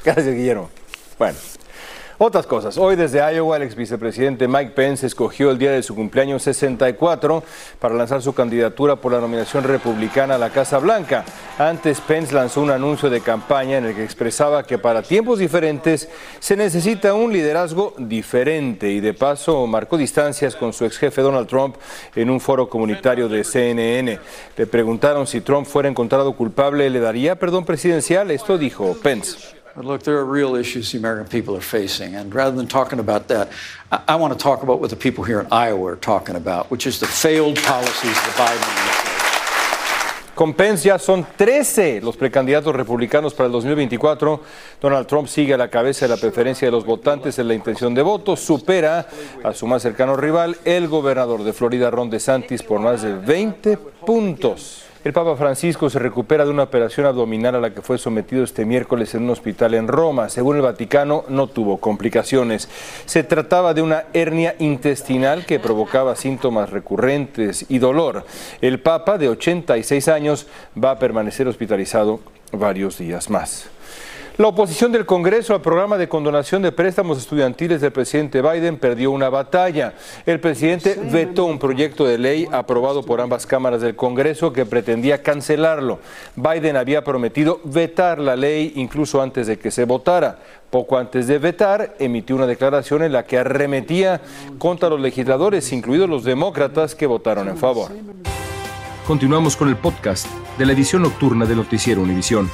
Gracias, 0.04 0.34
Guillermo. 0.34 0.70
Bueno. 1.18 1.36
Otras 2.22 2.46
cosas. 2.46 2.76
Hoy 2.76 2.96
desde 2.96 3.18
Iowa 3.34 3.56
el 3.56 3.62
ex 3.62 3.74
vicepresidente 3.74 4.46
Mike 4.46 4.72
Pence 4.72 5.06
escogió 5.06 5.50
el 5.50 5.56
día 5.56 5.70
de 5.70 5.82
su 5.82 5.94
cumpleaños 5.94 6.42
64 6.42 7.42
para 7.78 7.94
lanzar 7.94 8.20
su 8.20 8.34
candidatura 8.34 8.96
por 8.96 9.12
la 9.12 9.20
nominación 9.20 9.64
republicana 9.64 10.34
a 10.34 10.38
la 10.38 10.50
Casa 10.50 10.76
Blanca. 10.80 11.24
Antes 11.56 11.98
Pence 12.02 12.34
lanzó 12.34 12.60
un 12.60 12.72
anuncio 12.72 13.08
de 13.08 13.22
campaña 13.22 13.78
en 13.78 13.86
el 13.86 13.94
que 13.94 14.04
expresaba 14.04 14.64
que 14.64 14.76
para 14.76 15.00
tiempos 15.00 15.38
diferentes 15.38 16.10
se 16.40 16.58
necesita 16.58 17.14
un 17.14 17.32
liderazgo 17.32 17.94
diferente 17.96 18.90
y 18.90 19.00
de 19.00 19.14
paso 19.14 19.66
marcó 19.66 19.96
distancias 19.96 20.56
con 20.56 20.74
su 20.74 20.84
ex 20.84 20.98
jefe 20.98 21.22
Donald 21.22 21.48
Trump 21.48 21.76
en 22.14 22.28
un 22.28 22.38
foro 22.38 22.68
comunitario 22.68 23.30
de 23.30 23.44
CNN. 23.44 24.18
Le 24.58 24.66
preguntaron 24.66 25.26
si 25.26 25.40
Trump 25.40 25.66
fuera 25.66 25.88
encontrado 25.88 26.34
culpable, 26.34 26.90
¿le 26.90 27.00
daría 27.00 27.36
perdón 27.36 27.64
presidencial? 27.64 28.30
Esto 28.30 28.58
dijo 28.58 28.94
Pence. 29.02 29.59
But 29.76 29.84
look, 29.84 30.02
there 30.02 30.16
are 30.16 30.24
real 30.24 30.56
issues 30.56 30.90
the 30.90 30.98
American 30.98 31.28
people 31.28 31.56
are 31.56 31.60
facing. 31.60 32.16
And 32.16 32.34
rather 32.34 32.56
than 32.56 32.66
talking 32.66 32.98
about 32.98 33.28
that, 33.28 33.50
I, 33.92 34.02
I 34.08 34.16
want 34.16 34.32
to 34.32 34.38
talk 34.38 34.62
about 34.62 34.80
what 34.80 34.90
the 34.90 34.96
people 34.96 35.22
here 35.22 35.40
in 35.40 35.46
Iowa 35.52 35.92
are 35.92 35.96
talking 35.96 36.34
about, 36.34 36.70
which 36.70 36.86
is 36.86 36.98
the 36.98 37.06
failed 37.06 37.56
policies 37.62 38.18
of 38.18 38.24
the 38.24 38.42
Biden 38.42 38.56
administration. 38.56 39.10
Con 40.34 40.54
Pence 40.54 40.88
ya 40.88 40.98
son 40.98 41.26
13 41.36 42.00
los 42.00 42.16
precandidatos 42.16 42.74
republicanos 42.74 43.34
para 43.34 43.46
el 43.46 43.52
2024. 43.52 44.42
Donald 44.80 45.06
Trump 45.06 45.28
sigue 45.28 45.52
a 45.52 45.58
la 45.58 45.68
cabeza 45.68 46.06
de 46.06 46.14
la 46.14 46.16
preferencia 46.16 46.66
de 46.66 46.72
los 46.72 46.86
votantes 46.86 47.38
en 47.38 47.46
la 47.46 47.54
intención 47.54 47.94
de 47.94 48.00
voto. 48.00 48.36
Supera 48.36 49.06
a 49.44 49.52
su 49.52 49.66
más 49.66 49.82
cercano 49.82 50.16
rival, 50.16 50.56
el 50.64 50.88
gobernador 50.88 51.44
de 51.44 51.52
Florida, 51.52 51.90
Ron 51.90 52.08
DeSantis, 52.08 52.62
por 52.62 52.80
más 52.80 53.02
de 53.02 53.14
20 53.14 53.76
puntos. 53.76 54.89
El 55.02 55.14
Papa 55.14 55.34
Francisco 55.34 55.88
se 55.88 55.98
recupera 55.98 56.44
de 56.44 56.50
una 56.50 56.64
operación 56.64 57.06
abdominal 57.06 57.54
a 57.54 57.60
la 57.60 57.72
que 57.72 57.80
fue 57.80 57.96
sometido 57.96 58.44
este 58.44 58.66
miércoles 58.66 59.14
en 59.14 59.22
un 59.22 59.30
hospital 59.30 59.72
en 59.72 59.88
Roma. 59.88 60.28
Según 60.28 60.56
el 60.56 60.62
Vaticano, 60.62 61.24
no 61.30 61.46
tuvo 61.46 61.78
complicaciones. 61.78 62.68
Se 63.06 63.22
trataba 63.22 63.72
de 63.72 63.80
una 63.80 64.04
hernia 64.12 64.56
intestinal 64.58 65.46
que 65.46 65.58
provocaba 65.58 66.16
síntomas 66.16 66.68
recurrentes 66.68 67.64
y 67.70 67.78
dolor. 67.78 68.26
El 68.60 68.80
Papa, 68.80 69.16
de 69.16 69.30
86 69.30 70.08
años, 70.08 70.46
va 70.76 70.90
a 70.90 70.98
permanecer 70.98 71.48
hospitalizado 71.48 72.20
varios 72.52 72.98
días 72.98 73.30
más. 73.30 73.70
La 74.40 74.48
oposición 74.48 74.90
del 74.90 75.04
Congreso 75.04 75.52
al 75.52 75.60
programa 75.60 75.98
de 75.98 76.08
condonación 76.08 76.62
de 76.62 76.72
préstamos 76.72 77.18
estudiantiles 77.18 77.82
del 77.82 77.92
presidente 77.92 78.40
Biden 78.40 78.78
perdió 78.78 79.10
una 79.10 79.28
batalla. 79.28 79.92
El 80.24 80.40
presidente 80.40 80.98
vetó 81.12 81.44
un 81.44 81.58
proyecto 81.58 82.06
de 82.06 82.16
ley 82.16 82.48
aprobado 82.50 83.02
por 83.02 83.20
ambas 83.20 83.44
cámaras 83.44 83.82
del 83.82 83.96
Congreso 83.96 84.50
que 84.50 84.64
pretendía 84.64 85.22
cancelarlo. 85.22 85.98
Biden 86.36 86.78
había 86.78 87.04
prometido 87.04 87.60
vetar 87.64 88.18
la 88.18 88.34
ley 88.34 88.72
incluso 88.76 89.20
antes 89.20 89.46
de 89.46 89.58
que 89.58 89.70
se 89.70 89.84
votara. 89.84 90.38
Poco 90.70 90.96
antes 90.96 91.26
de 91.26 91.36
vetar, 91.36 91.96
emitió 91.98 92.34
una 92.34 92.46
declaración 92.46 93.02
en 93.02 93.12
la 93.12 93.24
que 93.24 93.36
arremetía 93.36 94.22
contra 94.56 94.88
los 94.88 95.00
legisladores, 95.00 95.70
incluidos 95.70 96.08
los 96.08 96.24
demócratas 96.24 96.94
que 96.94 97.06
votaron 97.06 97.46
en 97.46 97.58
favor. 97.58 97.92
Continuamos 99.06 99.54
con 99.54 99.68
el 99.68 99.76
podcast 99.76 100.26
de 100.56 100.64
la 100.64 100.72
edición 100.72 101.02
nocturna 101.02 101.44
de 101.44 101.56
Noticiero 101.56 102.00
Univisión. 102.00 102.48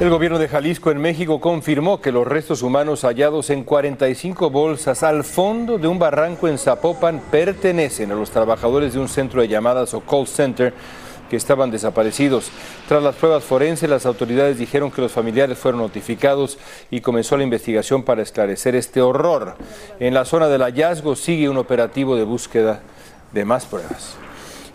El 0.00 0.10
gobierno 0.10 0.40
de 0.40 0.48
Jalisco 0.48 0.90
en 0.90 0.98
México 0.98 1.40
confirmó 1.40 2.00
que 2.00 2.10
los 2.10 2.26
restos 2.26 2.62
humanos 2.62 3.02
hallados 3.02 3.48
en 3.50 3.62
45 3.62 4.50
bolsas 4.50 5.04
al 5.04 5.22
fondo 5.22 5.78
de 5.78 5.86
un 5.86 6.00
barranco 6.00 6.48
en 6.48 6.58
Zapopan 6.58 7.22
pertenecen 7.30 8.10
a 8.10 8.16
los 8.16 8.30
trabajadores 8.30 8.94
de 8.94 8.98
un 8.98 9.08
centro 9.08 9.40
de 9.40 9.46
llamadas 9.46 9.94
o 9.94 10.00
call 10.00 10.26
center 10.26 10.74
que 11.30 11.36
estaban 11.36 11.70
desaparecidos. 11.70 12.50
Tras 12.88 13.04
las 13.04 13.14
pruebas 13.14 13.44
forenses, 13.44 13.88
las 13.88 14.04
autoridades 14.04 14.58
dijeron 14.58 14.90
que 14.90 15.00
los 15.00 15.12
familiares 15.12 15.58
fueron 15.58 15.80
notificados 15.82 16.58
y 16.90 17.00
comenzó 17.00 17.36
la 17.36 17.44
investigación 17.44 18.02
para 18.02 18.22
esclarecer 18.22 18.74
este 18.74 19.00
horror. 19.00 19.54
En 20.00 20.12
la 20.12 20.24
zona 20.24 20.48
del 20.48 20.62
hallazgo 20.62 21.14
sigue 21.14 21.48
un 21.48 21.56
operativo 21.56 22.16
de 22.16 22.24
búsqueda 22.24 22.80
de 23.32 23.44
más 23.44 23.64
pruebas. 23.64 24.16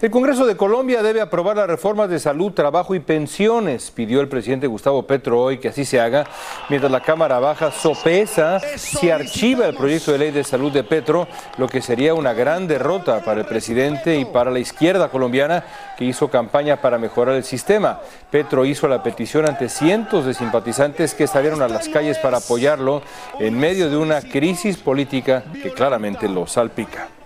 El 0.01 0.11
Congreso 0.11 0.45
de 0.45 0.55
Colombia 0.55 1.03
debe 1.03 1.19
aprobar 1.19 1.57
las 1.57 1.67
reformas 1.67 2.09
de 2.09 2.19
salud, 2.19 2.53
trabajo 2.53 2.95
y 2.95 3.01
pensiones, 3.01 3.91
pidió 3.91 4.21
el 4.21 4.29
presidente 4.29 4.65
Gustavo 4.65 5.03
Petro 5.03 5.41
hoy 5.41 5.57
que 5.57 5.67
así 5.67 5.83
se 5.83 5.99
haga, 5.99 6.25
mientras 6.69 6.89
la 6.89 7.01
Cámara 7.01 7.39
Baja 7.39 7.69
sopesa 7.69 8.61
si 8.77 9.09
archiva 9.09 9.65
el 9.65 9.75
proyecto 9.75 10.13
de 10.13 10.19
ley 10.19 10.31
de 10.31 10.45
salud 10.45 10.71
de 10.71 10.85
Petro, 10.85 11.27
lo 11.57 11.67
que 11.67 11.81
sería 11.81 12.13
una 12.13 12.31
gran 12.31 12.65
derrota 12.65 13.25
para 13.25 13.41
el 13.41 13.45
presidente 13.45 14.17
y 14.17 14.23
para 14.23 14.51
la 14.51 14.59
izquierda 14.59 15.09
colombiana 15.09 15.65
que 15.97 16.05
hizo 16.05 16.29
campaña 16.29 16.77
para 16.77 16.97
mejorar 16.97 17.35
el 17.35 17.43
sistema. 17.43 17.99
Petro 18.31 18.63
hizo 18.63 18.87
la 18.87 19.03
petición 19.03 19.49
ante 19.49 19.67
cientos 19.67 20.25
de 20.25 20.33
simpatizantes 20.33 21.13
que 21.13 21.27
salieron 21.27 21.61
a 21.61 21.67
las 21.67 21.89
calles 21.89 22.17
para 22.19 22.37
apoyarlo 22.37 23.01
en 23.37 23.59
medio 23.59 23.89
de 23.89 23.97
una 23.97 24.21
crisis 24.21 24.77
política 24.77 25.43
que 25.61 25.73
claramente 25.73 26.29
lo 26.29 26.47
salpica. 26.47 27.18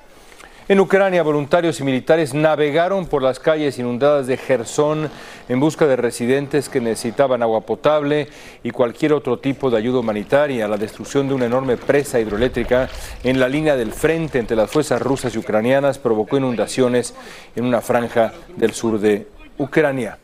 En 0.69 0.79
Ucrania, 0.79 1.23
voluntarios 1.23 1.81
y 1.81 1.83
militares 1.83 2.33
navegaron 2.33 3.07
por 3.07 3.21
las 3.21 3.37
calles 3.37 3.77
inundadas 3.79 4.27
de 4.27 4.37
Gerson 4.37 5.09
en 5.49 5.59
busca 5.59 5.85
de 5.87 5.97
residentes 5.97 6.69
que 6.69 6.79
necesitaban 6.79 7.43
agua 7.43 7.61
potable 7.61 8.29
y 8.63 8.71
cualquier 8.71 9.11
otro 9.11 9.39
tipo 9.39 9.69
de 9.69 9.77
ayuda 9.77 9.99
humanitaria. 9.99 10.69
La 10.69 10.77
destrucción 10.77 11.27
de 11.27 11.33
una 11.33 11.47
enorme 11.47 11.75
presa 11.75 12.17
hidroeléctrica 12.21 12.89
en 13.25 13.41
la 13.41 13.49
línea 13.49 13.75
del 13.75 13.91
frente 13.91 14.39
entre 14.39 14.55
las 14.55 14.71
fuerzas 14.71 15.01
rusas 15.01 15.35
y 15.35 15.39
ucranianas 15.39 15.99
provocó 15.99 16.37
inundaciones 16.37 17.13
en 17.57 17.65
una 17.65 17.81
franja 17.81 18.31
del 18.55 18.71
sur 18.71 19.01
de 19.01 19.27
Ucrania. 19.57 20.17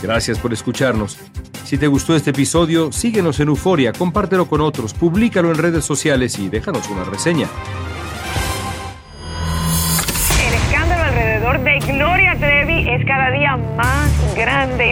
Gracias 0.00 0.38
por 0.38 0.52
escucharnos. 0.52 1.18
Si 1.64 1.78
te 1.78 1.88
gustó 1.88 2.14
este 2.14 2.30
episodio, 2.30 2.92
síguenos 2.92 3.40
en 3.40 3.48
Euforia, 3.48 3.92
compártelo 3.92 4.46
con 4.46 4.60
otros, 4.60 4.94
públicalo 4.94 5.50
en 5.50 5.58
redes 5.58 5.84
sociales 5.84 6.38
y 6.38 6.48
déjanos 6.48 6.88
una 6.88 7.02
reseña. 7.02 7.48